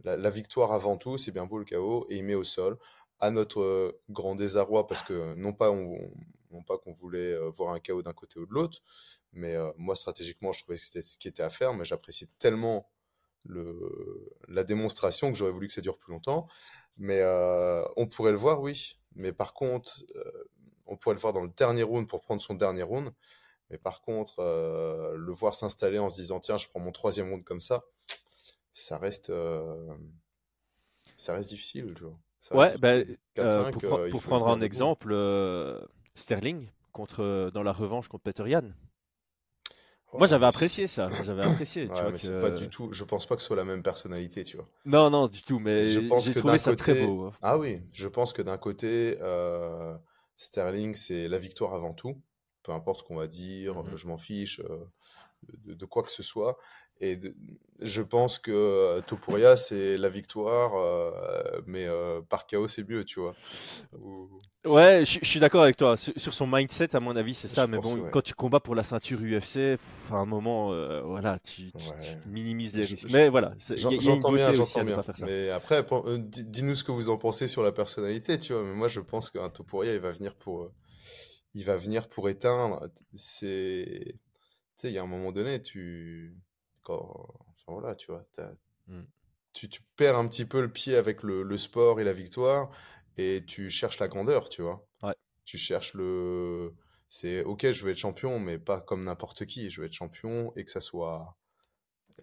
[0.04, 2.78] la- la victoire avant tout, c'est bien beau le KO, et il met au sol.
[3.20, 5.98] À notre euh, grand désarroi, parce que non pas, on,
[6.50, 8.80] non pas qu'on voulait euh, voir un KO d'un côté ou de l'autre,
[9.32, 12.88] mais moi, stratégiquement, je trouvais que c'était ce qui était à faire, mais j'appréciais tellement
[13.44, 16.46] le, la démonstration que j'aurais voulu que ça dure plus longtemps.
[16.96, 17.20] Mais
[17.96, 18.96] on pourrait le voir, oui.
[19.16, 20.04] Mais par contre,
[20.86, 23.12] on pourrait le voir dans le dernier round pour prendre son dernier round.
[23.70, 27.30] Mais par contre, euh, le voir s'installer en se disant, tiens, je prends mon troisième
[27.30, 27.84] round comme ça,
[28.72, 29.86] ça reste, euh,
[31.16, 32.18] ça reste difficile, tu vois.
[32.40, 33.04] Ça Ouais, bah, euh,
[33.34, 33.72] 4-5,
[34.10, 35.14] pour, prendre un exemple,
[36.14, 38.72] Sterling contre dans la revanche contre Peter Yan.
[40.16, 41.08] Moi, j'avais apprécié ça.
[41.24, 41.86] J'avais apprécié.
[41.88, 42.88] tu Ouais, vois mais que- pas du tout.
[42.92, 44.66] Je pense pas que ce soit la même personnalité, tu vois.
[44.84, 45.58] Non, non, du tout.
[45.58, 47.24] Mais Je pense j'ai que trouvé ça très beau.
[47.26, 47.32] hein.
[47.42, 49.94] Ah oui, je pense que d'un côté, euh,
[50.44, 52.22] Sterling, c'est la victoire avant tout.
[52.62, 54.84] Peu importe ce qu'on va dire, euh, je m'en fiche euh,
[55.64, 56.58] de, de quoi que ce soit.
[57.00, 57.34] Et de-
[57.80, 63.04] je pense que euh, Topuria, c'est la victoire, euh, mais euh, par chaos, c'est mieux,
[63.04, 63.34] tu vois.
[63.98, 64.28] Ou-
[64.64, 65.94] Ouais, je, je suis d'accord avec toi.
[65.98, 67.66] Sur, sur son mindset, à mon avis, c'est ça.
[67.66, 68.10] Je Mais bon, ouais.
[68.10, 69.80] quand tu combats pour la ceinture UFC, pff,
[70.10, 72.18] à un moment, euh, voilà, tu, tu- Ouais.
[72.22, 73.06] tu minimises les risques.
[73.08, 75.02] je- Mais voilà, J'entends bien, j'entends bien.
[75.22, 75.84] Mais après,
[76.18, 78.62] dis-nous ce que vous en pensez sur la personnalité, tu vois.
[78.62, 80.70] Mais moi, je pense qu'un Topuria, il va venir pour,
[81.52, 82.88] il va venir pour éteindre.
[83.12, 84.18] C'est, tu
[84.76, 86.34] sais, il y a un moment donné, tu,
[86.84, 88.54] quand, enfin voilà, tu vois, t'as-
[88.86, 89.02] Mm.
[89.54, 92.70] tu, tu perds un petit peu le pied avec le, le sport et la victoire,
[93.16, 94.86] et tu cherches la grandeur, tu vois.
[95.02, 95.14] Ouais.
[95.44, 96.74] Tu cherches le,
[97.08, 99.70] c'est ok, je veux être champion, mais pas comme n'importe qui.
[99.70, 101.36] Je veux être champion et que ça soit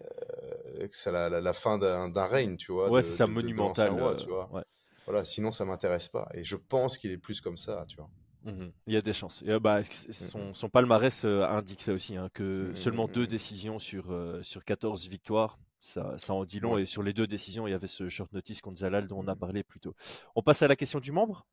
[0.00, 3.90] euh, que la, la, la fin d'un règne, tu vois, Ouais, c'est ça, de- monumental.
[3.90, 4.50] roi, euh, tu vois.
[4.52, 4.62] ouais.
[5.06, 6.28] Voilà, sinon ça m'intéresse pas.
[6.34, 8.10] Et je pense qu'il est plus comme ça, tu vois.
[8.44, 8.72] Mhm.
[8.88, 9.42] Il y a des chances.
[9.42, 10.12] Et, euh, bah, c- Mhm.
[10.12, 14.64] son, son palmarès euh, indique ça aussi, hein, que seulement deux décisions sur, euh, sur
[14.64, 16.76] 14 victoires, ça, ça en dit long.
[16.76, 16.82] Ouais.
[16.82, 19.28] Et sur les deux décisions, il y avait ce short notice contre Zalal dont on
[19.28, 19.94] a parlé plus tôt.
[20.34, 21.46] On passe à la question du membre?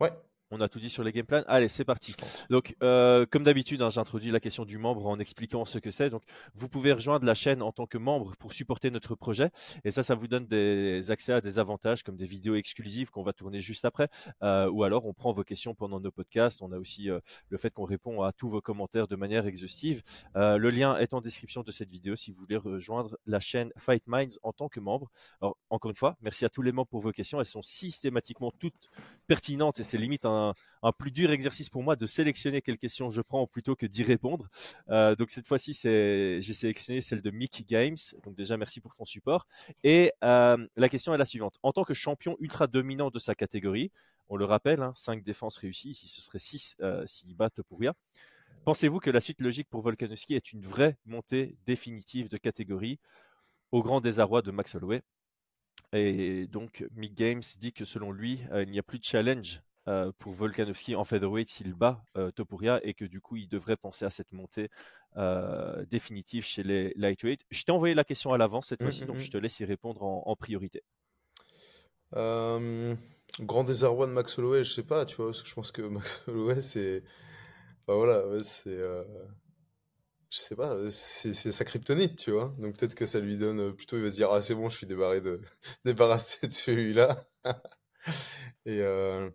[0.00, 0.12] Ouais,
[0.50, 1.42] On a tout dit sur les game plans.
[1.46, 2.14] Allez, c'est parti.
[2.48, 6.08] Donc, euh, comme d'habitude, hein, j'introduis la question du membre en expliquant ce que c'est.
[6.08, 6.22] Donc,
[6.54, 9.50] vous pouvez rejoindre la chaîne en tant que membre pour supporter notre projet.
[9.84, 13.22] Et ça, ça vous donne des accès à des avantages comme des vidéos exclusives qu'on
[13.22, 14.08] va tourner juste après.
[14.42, 16.62] Euh, ou alors, on prend vos questions pendant nos podcasts.
[16.62, 17.20] On a aussi euh,
[17.50, 20.02] le fait qu'on répond à tous vos commentaires de manière exhaustive.
[20.34, 24.02] Le lien est en description de cette vidéo si vous voulez rejoindre la chaîne Fight
[24.06, 25.10] Minds en tant que membre.
[25.42, 27.38] Alors, encore une fois, merci à tous les membres pour vos questions.
[27.38, 28.88] Elles sont systématiquement toutes
[29.26, 30.37] pertinentes et c'est limite un,
[30.82, 34.02] un, plus dur exercice pour moi de sélectionner quelles questions je prends plutôt que d'y
[34.02, 34.48] répondre.
[34.90, 37.96] Euh, donc cette fois-ci, j'ai sélectionné celle de Mickey Games.
[38.24, 39.46] Donc déjà, merci pour ton support.
[39.84, 41.58] Et euh, la question est la suivante.
[41.62, 43.90] En tant que champion ultra dominant de sa catégorie,
[44.28, 47.94] on le rappelle, hein, 5 défenses réussies, ici ce serait 6 euh, s'il bat Topuria.
[48.64, 52.98] Pensez-vous que la suite logique pour Volkanovski est une vraie montée définitive de catégorie
[53.72, 55.02] au grand désarroi de Max Holloway?
[55.92, 59.62] Et donc, Mick Games dit que selon lui, euh, il n'y a plus de challenge
[59.88, 63.76] euh, pour Volkanovski en featherweight s'il bat euh, Topuria et que du coup, il devrait
[63.76, 64.70] penser à cette montée
[65.90, 67.40] définitive chez les lightweight.
[67.50, 69.30] Je t'ai envoyé la question à l'avance cette mmh, fois-ci, donc mmh, je mmh.
[69.30, 70.84] te laisse y répondre en, priorité.
[72.12, 75.82] grand désarroi de Max Holloway, je sais pas, tu vois, parce que je pense que
[75.88, 77.02] Max Holloway, c'est.
[77.88, 78.80] voilà, c'est
[80.30, 82.54] je sais pas, c'est sa kryptonite, tu vois.
[82.58, 84.76] Donc peut-être que ça lui donne plutôt, il va se dire ah c'est bon, je
[84.76, 85.40] suis débarrassé de
[85.84, 87.16] débarrassé de celui-là.
[88.66, 89.30] Et euh,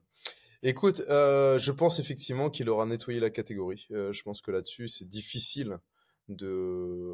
[0.63, 3.87] écoute, euh, je pense effectivement qu'il aura nettoyé la catégorie.
[3.91, 5.77] Euh, je pense que là-dessus, c'est difficile
[6.29, 7.13] de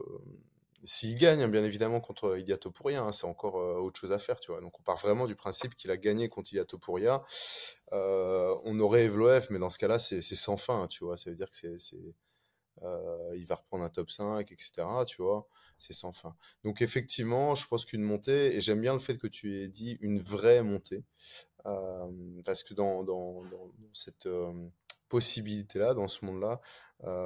[0.85, 4.39] s'il gagne, hein, bien évidemment, contre Ilia Topuria, hein, c'est encore autre chose à faire,
[4.39, 4.61] tu vois.
[4.61, 7.23] Donc on part vraiment du principe qu'il a gagné contre Ilia Topuria.
[7.91, 11.17] on aurait Evloev, mais dans ce cas-là, c'est sans fin, tu vois.
[11.17, 11.97] Ça veut dire que c'est
[12.83, 14.87] euh, il va reprendre un top 5, etc.
[15.07, 15.47] Tu vois,
[15.79, 16.35] c'est sans fin.
[16.63, 19.97] Donc effectivement, je pense qu'une montée, et j'aime bien le fait que tu aies dit
[20.01, 21.03] une vraie montée,
[21.65, 22.07] euh,
[22.45, 23.43] parce que dans,
[23.93, 24.53] cette euh,
[25.09, 26.61] possibilité-là, dans ce monde-là,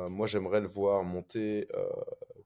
[0.10, 1.68] moi j'aimerais le voir monter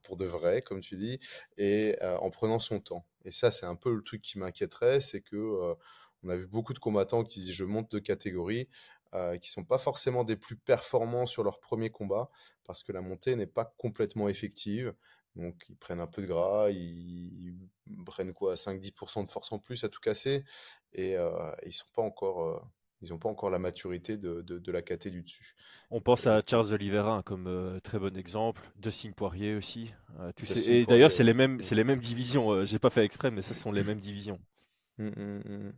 [0.02, 1.20] pour de vrai, comme tu dis,
[1.58, 3.06] et en prenant son temps.
[3.26, 5.76] Et ça, c'est un peu le truc qui m'inquiéterait, c'est que
[6.24, 8.68] on a vu beaucoup de combattants qui disent je monte de catégorie,
[9.14, 12.30] euh, qui sont pas forcément des plus performants sur leur premier combat,
[12.66, 14.94] parce que la montée n'est pas complètement effective.
[15.38, 17.70] Donc ils prennent un peu de gras, ils,
[18.06, 20.44] prennent quoi 5-10% de force en plus à tout casser,
[20.94, 22.44] et euh, ils sont pas encore...
[22.44, 22.60] Euh,
[23.04, 25.56] ils n'ont pas encore la maturité de, de, la caté du dessus.
[25.92, 29.94] On pense à Charles Oliveira comme très bon exemple, Dustin Poirier aussi.
[30.36, 32.66] tu sais, et d'ailleurs, c'est les mêmes, c'est les mêmes divisions.
[32.66, 34.40] J'ai pas fait exprès, mais ce sont les mêmes divisions.
[34.98, 35.74] Mmh, mmh, mmh.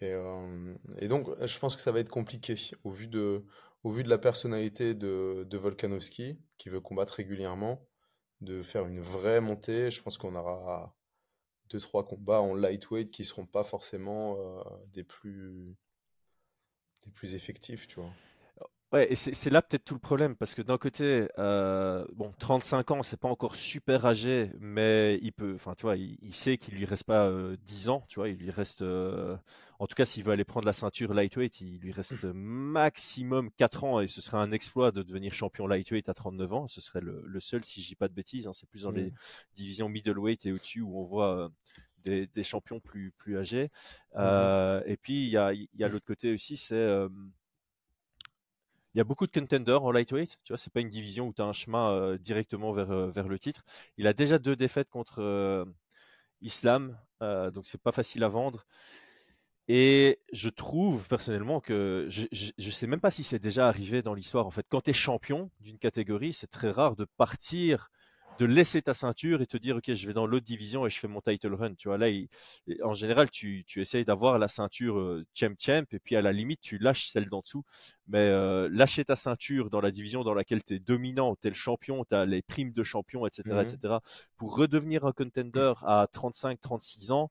[0.00, 3.44] Et, euh, et, donc, je pense que ça va être compliqué au vu de,
[3.82, 7.87] au vu de la personnalité de, de Volkanovski, qui veut combattre régulièrement,
[8.40, 9.90] de faire une vraie montée.
[9.90, 10.94] Je pense qu'on aura
[11.70, 14.62] deux, trois combats en lightweight qui seront pas forcément euh,
[14.92, 15.76] des, plus,
[17.04, 18.10] des plus effectifs, tu vois.
[18.90, 22.90] Ouais, et c'est là peut-être tout le problème, parce que d'un côté, euh, bon, 35
[22.90, 26.74] ans, c'est pas encore super âgé, mais il peut, enfin, tu vois, il, sait qu'il
[26.74, 27.30] lui reste pas
[27.66, 28.82] 10 ans, tu vois, il lui reste,
[29.78, 33.84] en tout cas, s'il veut aller prendre la ceinture lightweight, il lui reste maximum 4
[33.84, 37.00] ans, et ce serait un exploit de devenir champion lightweight à 39 ans, ce serait
[37.00, 39.14] le, seul, si je dis pas de bêtises, hein, c'est plus dans les mmh.
[39.54, 41.50] divisions middleweight et au-dessus où on voit
[42.04, 43.70] des, champions plus, plus âgés.
[44.14, 47.08] Mmh et puis, il y a, y a l'autre côté aussi, c'est
[48.94, 50.38] il y a beaucoup de contenders en lightweight.
[50.44, 53.10] Tu vois, c'est pas une division où tu as un chemin euh, directement vers, euh,
[53.10, 53.64] vers le titre.
[53.96, 55.64] Il a déjà deux défaites contre euh,
[56.40, 58.66] Islam, donc c'est pas facile à vendre.
[59.68, 64.14] Et je trouve personnellement que je ne sais même pas si c'est déjà arrivé dans
[64.14, 64.46] l'histoire.
[64.46, 67.90] En fait, quand tu es champion d'une catégorie, c'est très rare de partir
[68.38, 70.98] de laisser ta ceinture et te dire ok je vais dans l'autre division et je
[70.98, 71.98] fais mon title run tu vois.
[71.98, 72.06] Là
[72.84, 76.32] en général tu, tu essayes d'avoir la ceinture euh, champ champ et puis à la
[76.32, 77.64] limite tu lâches celle d'en dessous.
[78.06, 81.50] Mais euh, lâcher ta ceinture dans la division dans laquelle tu es dominant tu es
[81.50, 83.94] le champion tu as les primes de champion etc mmh etc
[84.36, 87.30] pour redevenir un contender à 35 36 ans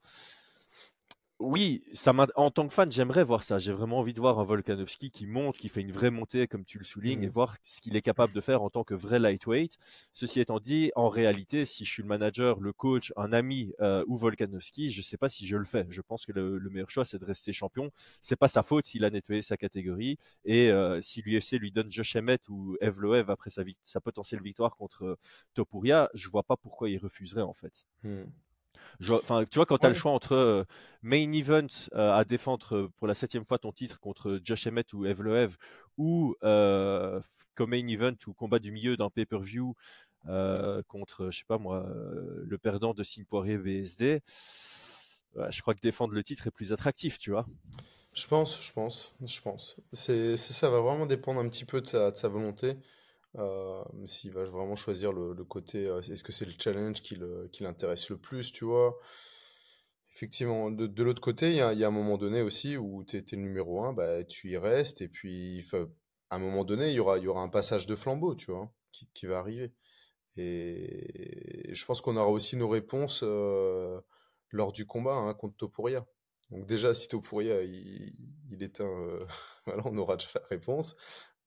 [1.39, 3.59] oui, ça en tant que fan, j'aimerais voir ça.
[3.59, 6.65] J'ai vraiment envie de voir un Volkanovski qui monte, qui fait une vraie montée, comme
[6.65, 7.31] tu le soulignes, et mmh.
[7.31, 9.77] voir ce qu'il est capable de faire en tant que vrai lightweight.
[10.13, 14.03] Ceci étant dit, en réalité, si je suis le manager, le coach, un ami euh,
[14.07, 15.85] ou Volkanovski, je ne sais pas si je le fais.
[15.89, 17.91] Je pense que le, meilleur choix, c'est de rester champion.
[18.19, 20.17] C'est pas sa faute s'il a nettoyé sa catégorie.
[20.43, 24.75] Et euh, si l'UFC lui donne Josh Emmett ou Evloev après sa, sa potentielle victoire
[24.75, 25.15] contre euh,
[25.53, 27.85] Topuria, je vois pas pourquoi il refuserait en fait.
[28.01, 28.23] Mmh.
[29.11, 30.63] Enfin, tu vois, quand tu as le choix entre euh,
[31.01, 34.91] main event euh, à défendre euh, pour la septième fois ton titre contre Josh Emmett
[34.93, 35.55] ou Evloev,
[35.97, 39.73] ou comme main event ou combat du milieu d'un pay-per-view
[40.88, 41.88] contre, je sais pas moi,
[42.43, 44.21] le perdant de Signe Poirier BSD,
[45.49, 47.47] je crois que défendre le titre est plus attractif, tu vois.
[48.13, 49.77] Je pense, je pense, je pense.
[49.93, 52.75] C'est, ça va vraiment dépendre un petit peu de sa, de sa volonté.
[53.38, 57.17] Euh, s'il va vraiment choisir le, côté, euh, est-ce que c'est le challenge qui,
[57.59, 58.97] l'intéresse le plus, tu vois?
[60.11, 63.38] Effectivement, de, l'autre côté, il y, a, un moment donné aussi où tu es, le
[63.38, 65.63] numéro 1, bah, tu y restes, et puis
[66.29, 69.38] à un moment donné, il y aura, un passage de flambeau, tu vois, qui, va
[69.38, 69.73] arriver.
[70.38, 73.99] Et je pense qu'on aura aussi nos réponses euh,
[74.49, 76.05] lors du combat hein, contre Topuria.
[76.49, 78.15] Donc déjà, si Topuria, il,
[78.51, 79.19] il est un,
[79.65, 80.95] voilà, on aura déjà la réponse.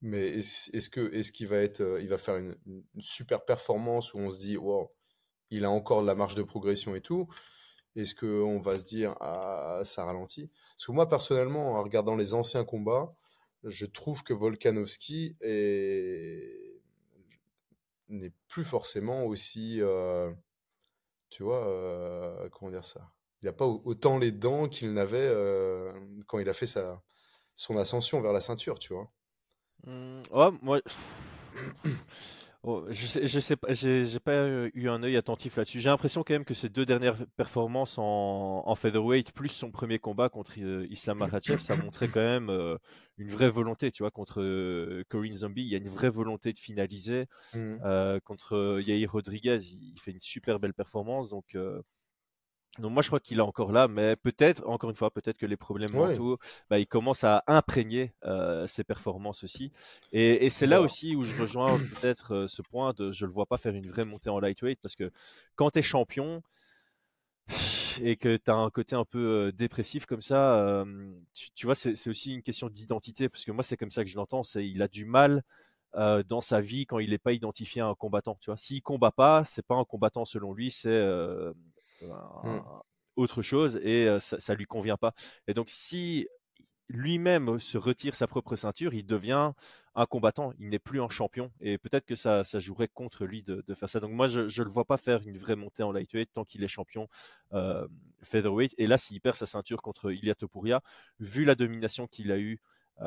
[0.03, 2.57] Mais est-ce que est-ce qu'il va être, il va faire une,
[3.01, 4.91] super performance où on se dit, wow,
[5.51, 7.29] il a encore de la marge de progression et tout?
[7.97, 10.51] Est-ce qu'on va se dire, ah, ça ralentit?
[10.77, 13.15] Parce que moi, personnellement, en regardant les anciens combats,
[13.65, 15.37] je trouve que Volkanovski
[18.09, 20.33] n'est plus forcément aussi, euh,
[21.31, 23.13] tu vois, euh, comment dire ça?
[23.43, 25.93] Il n'a pas autant les dents qu'il n'avait euh,
[26.27, 27.03] quand il a fait sa,
[27.57, 29.11] son ascension vers la ceinture, tu vois?
[29.87, 30.81] Mmh, moi.
[32.62, 35.81] Oh, je sais, je sais pas, j'ai pas eu un œil attentif là-dessus.
[35.81, 39.99] J'ai l'impression quand même que ses deux dernières performances en, en featherweight, plus son premier
[39.99, 42.76] combat contre euh, Islam Makhachev, ça montrait quand même euh,
[43.16, 43.91] une vraie volonté.
[43.91, 47.28] Tu vois, contre euh, Corinne Zombie, il y a une vraie volonté de finaliser.
[47.55, 48.20] Mmh.
[48.24, 51.31] contre Yair Rodriguez, il, fait une super belle performance.
[51.31, 51.57] Donc,
[52.79, 55.47] donc moi je crois qu'il est encore là, mais peut-être, encore une fois, peut-être que
[55.47, 59.73] les problèmes mentaux, bah, ils commencent à imprégner euh, ses performances aussi.
[60.12, 63.47] Et, c'est là aussi où je rejoins peut-être euh, ce point de je le vois
[63.47, 65.11] pas faire une vraie montée en lightweight parce que
[65.57, 66.43] quand tu es champion
[68.03, 70.85] et que tu as un côté un peu euh, dépressif comme ça,
[71.57, 74.16] tu, vois, c'est aussi une question d'identité parce que moi c'est comme ça que je
[74.16, 75.43] l'entends, c'est il a du mal
[75.93, 78.39] dans sa vie quand il n'est pas identifié à un combattant.
[78.41, 80.89] Tu vois, s'il combat pas, c'est pas un combattant selon lui, c'est
[82.03, 82.61] Mmh.
[83.17, 85.13] autre chose et ça, ça lui convient pas.
[85.47, 86.27] Et donc si
[86.91, 89.53] lui-même se retire sa propre ceinture, il devient
[89.95, 91.51] un combattant, il n'est plus un champion.
[91.61, 94.01] Et peut-être que ça, ça jouerait contre lui de, faire ça.
[94.01, 96.63] Donc moi, je ne le vois pas faire une vraie montée en lightweight tant qu'il
[96.65, 97.09] est champion
[98.23, 98.75] featherweight.
[98.79, 100.83] Et là, s'il perd sa ceinture contre Ilia Topuria,
[101.19, 102.61] vu la domination qu'il a eue,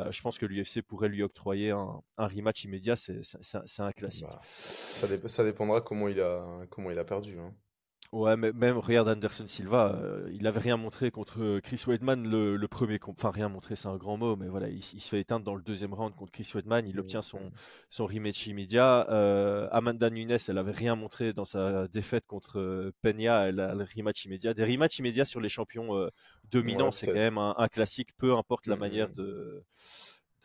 [0.09, 2.95] je pense que l'UFC pourrait lui octroyer un, rematch immédiat.
[2.95, 4.25] C'est un classique.
[4.27, 7.37] Bah, ça, ça, dépendra comment il a, comment il a perdu.
[7.37, 7.53] Hein.
[8.13, 12.27] Ouais, mais même regarde Anderson Silva, euh, il avait rien montré contre euh, Chris Weidman
[12.29, 15.43] le, premier, enfin rien montré, c'est un grand mot, mais voilà, il, se fait éteindre
[15.43, 17.51] dans le deuxième round contre Chris Weidman, il obtient son
[17.89, 19.07] son rematch immédiat.
[19.09, 23.83] Euh, Amanda Nunes, elle avait rien montré dans sa défaite contre Peña, elle a le
[23.97, 24.53] rematch immédiat.
[24.53, 26.07] Des rematchs immédiats sur les champions
[26.51, 29.13] dominants, c'est quand même un, classique, peu importe la mm, manière mm.
[29.15, 29.63] de,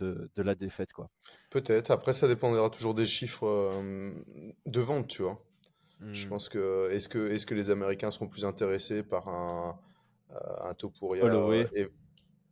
[0.01, 1.11] de, de la défaite, quoi.
[1.51, 1.91] Peut-être.
[1.91, 3.75] Après, ça dépendra toujours des chiffres
[4.65, 5.39] de vente, tu vois.
[6.01, 6.29] Je hmm.
[6.29, 9.79] pense que est-ce que est-ce que les Américains seront plus intéressés par un
[10.31, 11.69] euh, un Topuria Holloway.
[11.75, 11.89] et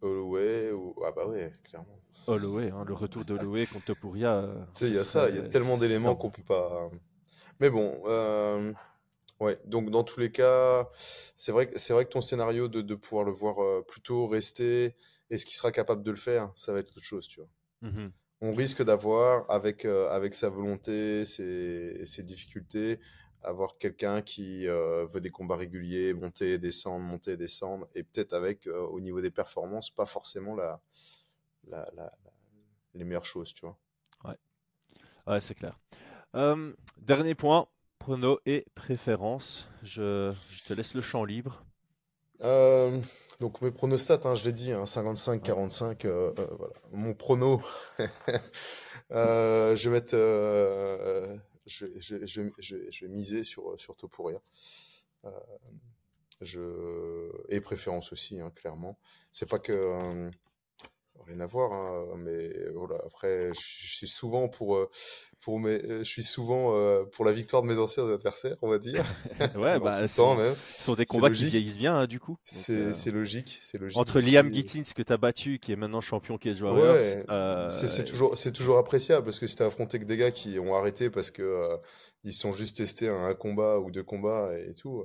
[0.01, 2.01] Holloway ou ah bah ouais clairement.
[2.27, 4.35] Holloway, hein, le retour de Holloway contre Topuria.
[4.37, 6.91] Euh, il y a ça, il y a tellement d'éléments qu'on peut pas.
[7.61, 8.73] Mais bon, euh,
[9.41, 9.59] ouais.
[9.65, 10.89] Donc dans tous les cas,
[11.37, 14.97] c'est vrai c'est vrai que ton scénario de, de pouvoir le voir euh, plutôt rester,
[15.31, 17.49] est-ce qu'il sera capable de le faire Ça va être autre chose, tu vois.
[17.83, 18.09] Mmh
[18.41, 22.99] On risque d'avoir avec avec sa volonté, ses, ses difficultés,
[23.47, 28.67] avoir quelqu'un qui euh, veut des combats réguliers, monter descendre, monter descendre, et peut-être avec,
[28.67, 30.81] euh, au niveau des performances, pas forcément la,
[31.69, 32.13] la,
[32.95, 33.79] les meilleures choses, tu vois.
[34.25, 34.37] Ouais,
[35.29, 35.79] ouais c'est clair.
[36.35, 37.69] Euh, dernier point,
[38.01, 39.69] prono et préférence.
[39.85, 41.65] Je, je, te laisse le champ libre.
[42.41, 46.75] donc mes pronostats, hein, je l'ai dit, hein, 55-45, voilà.
[46.91, 47.63] Mon prono,
[49.11, 50.17] je vais mettre
[51.67, 54.41] je, je, je, je, vais miser sur, sur Topuria.
[55.25, 55.31] Euh,
[56.41, 57.31] je...
[57.49, 58.99] Et préférence aussi, hein, clairement.
[59.33, 60.31] C'est pas que.
[61.17, 62.97] Euh, rien à voir, hein, mais voilà.
[63.07, 64.91] Après, je, suis souvent pour, euh,
[65.41, 68.79] pour mes, je suis souvent euh, pour la victoire de mes anciens adversaires, on va
[68.79, 69.05] dire.
[69.57, 70.15] ouais, bah, ce
[70.79, 72.39] sont des combats qui vieillissent bien, hein, du coup.
[72.45, 73.99] C'est logique, c'est logique.
[73.99, 77.25] Entre Liam Gittins que tu as battu, qui est maintenant champion qui est ouais,
[77.69, 80.75] c'est toujours, c'est toujours appréciable parce que si as affronté que des gars qui ont
[80.75, 81.69] arrêté parce que
[82.25, 85.05] ils sont juste testés un combat ou deux combats et tout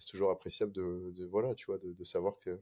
[0.00, 2.60] c'est toujours appréciable de, voilà tu vois de, savoir que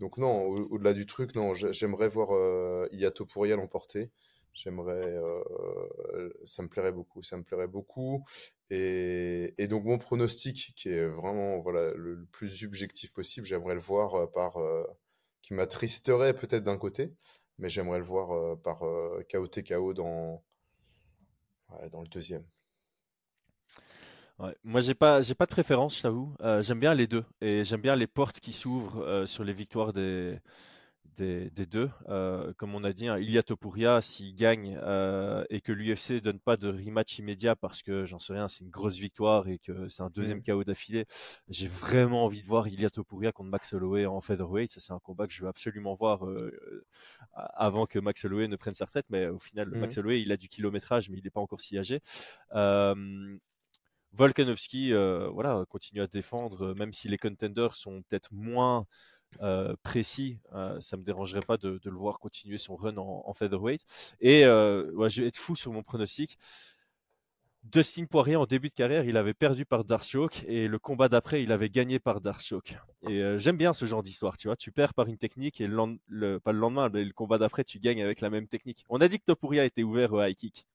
[0.00, 4.10] donc non au-delà du truc non j'aimerais voir euh, Iato Pouria l'emporter
[4.52, 8.24] j'aimerais euh, ça me plairait beaucoup ça me plairait beaucoup.
[8.70, 14.14] Et, donc mon pronostic qui est vraiment voilà le, plus subjectif possible j'aimerais le voir
[14.14, 14.84] euh, par euh,
[15.42, 17.14] qui m'attristerait peut-être d'un côté
[17.58, 18.80] mais j'aimerais le voir par
[19.30, 20.42] KO TKO dans
[21.92, 22.44] dans le deuxième
[24.64, 26.34] moi, j'ai pas, j'ai pas de préférence, je t'avoue.
[26.40, 29.52] Euh, j'aime bien les deux et j'aime bien les portes qui s'ouvrent euh, sur les
[29.52, 30.38] victoires des,
[31.16, 31.90] des, des deux.
[32.08, 34.78] Euh, comme on a dit, hein, Ilia Topuria, s'il gagne
[35.50, 38.70] et que l'UFC donne pas de rematch immédiat parce que j'en sais rien, c'est une
[38.70, 41.04] grosse victoire et que c'est un deuxième KO d'affilée,
[41.48, 44.70] j'ai vraiment envie de voir Ilia Topuria contre Max Holloway en featherweight.
[44.70, 46.24] Ça, c'est un combat que je veux absolument voir
[47.34, 49.06] avant que Max Holloway ne prenne sa retraite.
[49.10, 50.00] Mais au final, Max mmh.
[50.00, 52.00] Holloway, il a du kilométrage, mais il n'est pas encore si âgé.
[54.12, 58.86] Volkanovski, euh, voilà, continue à défendre, euh, même si les contenders sont peut-être moins
[59.40, 63.84] euh, précis, euh, ça me dérangerait pas de, le voir continuer son run en, featherweight.
[64.20, 66.38] Et je vais être fou sur mon pronostic.
[67.62, 71.42] Dustin Poirier, en début de carrière, il avait perdu par Darshok et le combat d'après,
[71.42, 72.74] il avait gagné par Darshok.
[73.06, 74.56] Et j'aime bien ce genre d'histoire, tu vois.
[74.56, 77.78] Tu perds par une technique et le, pas le lendemain, mais le combat d'après, tu
[77.78, 78.86] gagnes avec la même technique.
[78.88, 80.66] On a dit que Topuria était ouvert au high kick.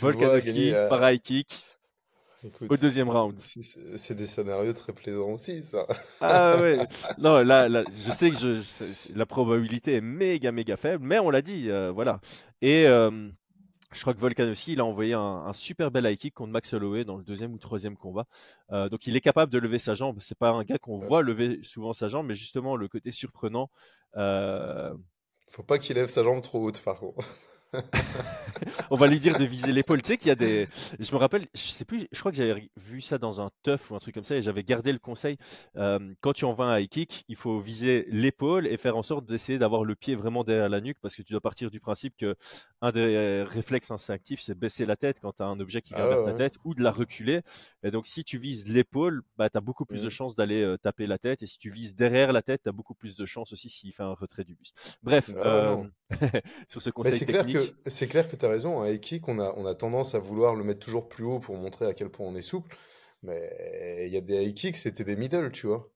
[0.00, 1.62] Volkanovski par high kick
[2.68, 3.38] au deuxième round.
[3.38, 5.86] C'est des scénarios très plaisants aussi, ça.
[6.20, 6.78] Ah ouais.
[7.18, 11.30] non, là, là, je sais que je, la probabilité est méga, méga faible, mais on
[11.30, 12.20] l'a dit, euh, voilà.
[12.62, 13.28] Et euh,
[13.92, 17.04] je crois que Volkanovski, il a envoyé un, super bel high kick contre Max Holloway
[17.04, 18.26] dans le deuxième ou troisième combat.
[18.72, 20.18] Euh, donc il est capable de lever sa jambe.
[20.20, 23.70] C'est pas un gars qu'on voit lever souvent sa jambe, mais justement le côté surprenant.
[24.14, 27.24] Faut pas qu'il lève sa jambe trop haute, par contre.
[28.90, 30.02] on va lui dire de viser l'épaule.
[30.02, 30.66] Tu sais qu'il y a des.
[30.98, 33.90] Je me rappelle, je sais plus, je crois que j'avais vu ça dans un teuf
[33.90, 35.36] ou un truc comme ça et j'avais gardé le conseil.
[35.76, 39.26] Euh, quand tu envoies un high kick, il faut viser l'épaule et faire en sorte
[39.26, 42.16] d'essayer d'avoir le pied vraiment derrière la nuque parce que tu dois partir du principe
[42.16, 42.36] que
[42.80, 46.04] un des réflexes instinctifs, c'est baisser la tête quand tu as un objet qui vient
[46.04, 47.42] ah vers ta tête ou de la reculer.
[47.82, 50.10] Et donc, si tu vises l'épaule, bah, tu as beaucoup plus de mmh.
[50.10, 51.42] chances d'aller euh, taper la tête.
[51.42, 53.92] Et si tu vises derrière la tête, tu as beaucoup plus de chances aussi s'il
[53.92, 54.76] fait un retrait du buste.
[55.02, 55.84] Bref, ah euh,
[56.68, 58.82] sur ce conseil technique c'est clair que tu as raison.
[58.82, 61.56] Un kick, on a, on a tendance à vouloir le mettre toujours plus haut pour
[61.56, 62.76] montrer à quel point on est souple.
[63.22, 65.90] Mais il y a des high kicks, c'était des middle, tu vois.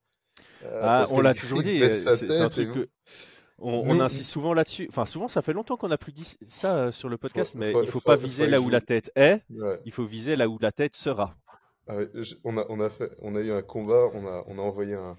[0.65, 1.91] Euh, ah, on l'a toujours dit.
[1.91, 2.89] C'est un truc que...
[3.59, 4.87] On, insiste souvent là-dessus.
[4.91, 7.71] Enfin, souvent, ça fait longtemps qu'on n'a plus dit ça euh, sur le podcast, mais
[7.71, 9.43] il ne faut pas viser là où la tête est.
[9.85, 11.37] Il faut viser là où la tête sera.
[11.87, 11.97] Ah
[12.45, 14.95] on, a, on, a fait, on a eu un combat, on a, on a envoyé
[14.95, 15.19] un,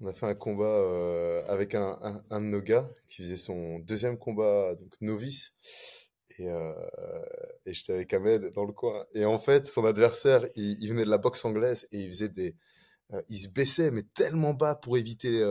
[0.00, 4.18] on a fait un combat euh, avec un, de nos gars qui faisait son deuxième
[4.18, 5.52] combat, donc novice.
[6.38, 6.72] Et, euh,
[7.66, 9.04] et j'étais avec Ahmed dans le coin.
[9.14, 12.56] Et en fait, son adversaire, il, venait de la boxe anglaise et il faisait des.
[13.12, 15.44] Euh, il se baissait, mais tellement bas pour éviter.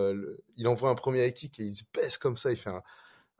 [0.58, 2.52] il envoie un premier kick et il se baisse comme ça.
[2.52, 2.82] Il fait un,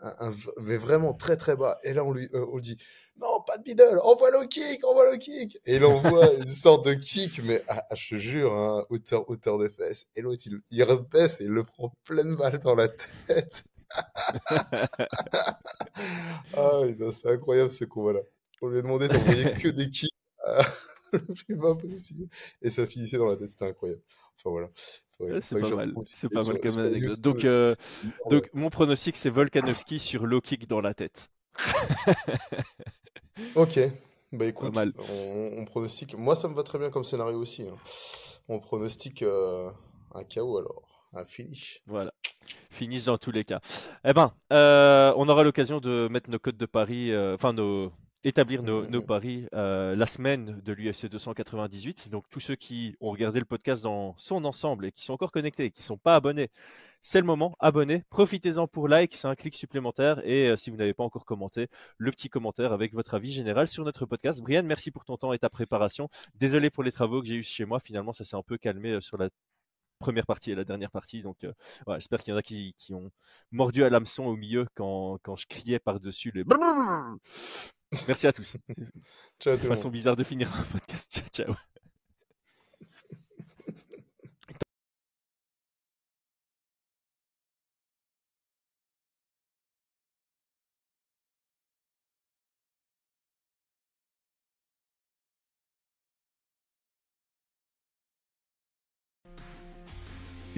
[0.02, 1.80] un, vraiment très très bas.
[1.84, 2.78] Et là, on lui, on lui dit
[3.20, 5.58] non, pas de middle, envoie le kick, envoie le kick.
[5.66, 9.30] Et il envoie une sorte de kick, mais ah, ah, je te jure, hein, hauteur,
[9.30, 10.08] hauteur de fesses.
[10.16, 13.66] Et l'autre, il, il repaisse et il le prend pleine balle dans la tête.
[16.54, 16.82] ah,
[17.12, 18.22] c'est incroyable ce combat-là.
[18.62, 20.14] On lui a demandé d'envoyer que des kicks
[21.12, 22.28] le plus bas possible.
[22.62, 24.02] Et ça finissait dans la tête, c'était incroyable.
[24.44, 25.42] Enfin voilà.
[25.42, 27.22] c'est pas mal, c'est pas mal comme anecdote.
[27.22, 27.74] Donc, euh,
[28.30, 31.30] donc mon pronostic, c'est Volkanovski sur low kick dans la tête.
[33.56, 33.80] Ok,
[34.32, 34.76] bah écoute,
[35.58, 36.16] on, pronostique.
[36.18, 37.64] Moi, ça me va très bien comme scénario aussi.
[37.64, 37.76] Hein.
[38.48, 39.70] On pronostique euh,
[40.14, 41.82] un chaos alors, un finish.
[41.88, 42.14] Voilà,
[42.70, 43.62] finish dans tous les cas.
[44.04, 47.92] Eh ben, euh, on aura l'occasion de mettre nos codes de paris, euh, enfin nos
[48.24, 52.10] établir nos, nos paris la semaine de l'UFC 298.
[52.10, 55.32] Donc tous ceux qui ont regardé le podcast dans son ensemble et qui sont encore
[55.32, 56.50] connectés et qui ne sont pas abonnés,
[57.02, 60.76] c'est le moment, abonnez, profitez-en pour like, c'est un clic supplémentaire et euh, si vous
[60.76, 61.68] n'avez pas encore commenté,
[61.98, 64.42] le petit commentaire avec votre avis général sur notre podcast.
[64.42, 66.10] Brian, merci pour ton temps et ta préparation.
[66.36, 68.92] Désolé pour les travaux que j'ai eu chez moi, finalement ça s'est un peu calmé
[68.92, 69.30] euh, sur la
[70.00, 71.22] première partie et la dernière partie.
[71.22, 71.54] Donc, euh,
[71.88, 73.12] j'espère qu'il y en a qui, ont
[73.52, 76.44] mordu à l'hameçon au milieu quand, je criais par-dessus les.
[78.08, 78.58] Merci à tous.
[79.40, 81.12] ciao tout façon bizarre de finir un podcast.
[81.12, 81.56] Ciao, ciao.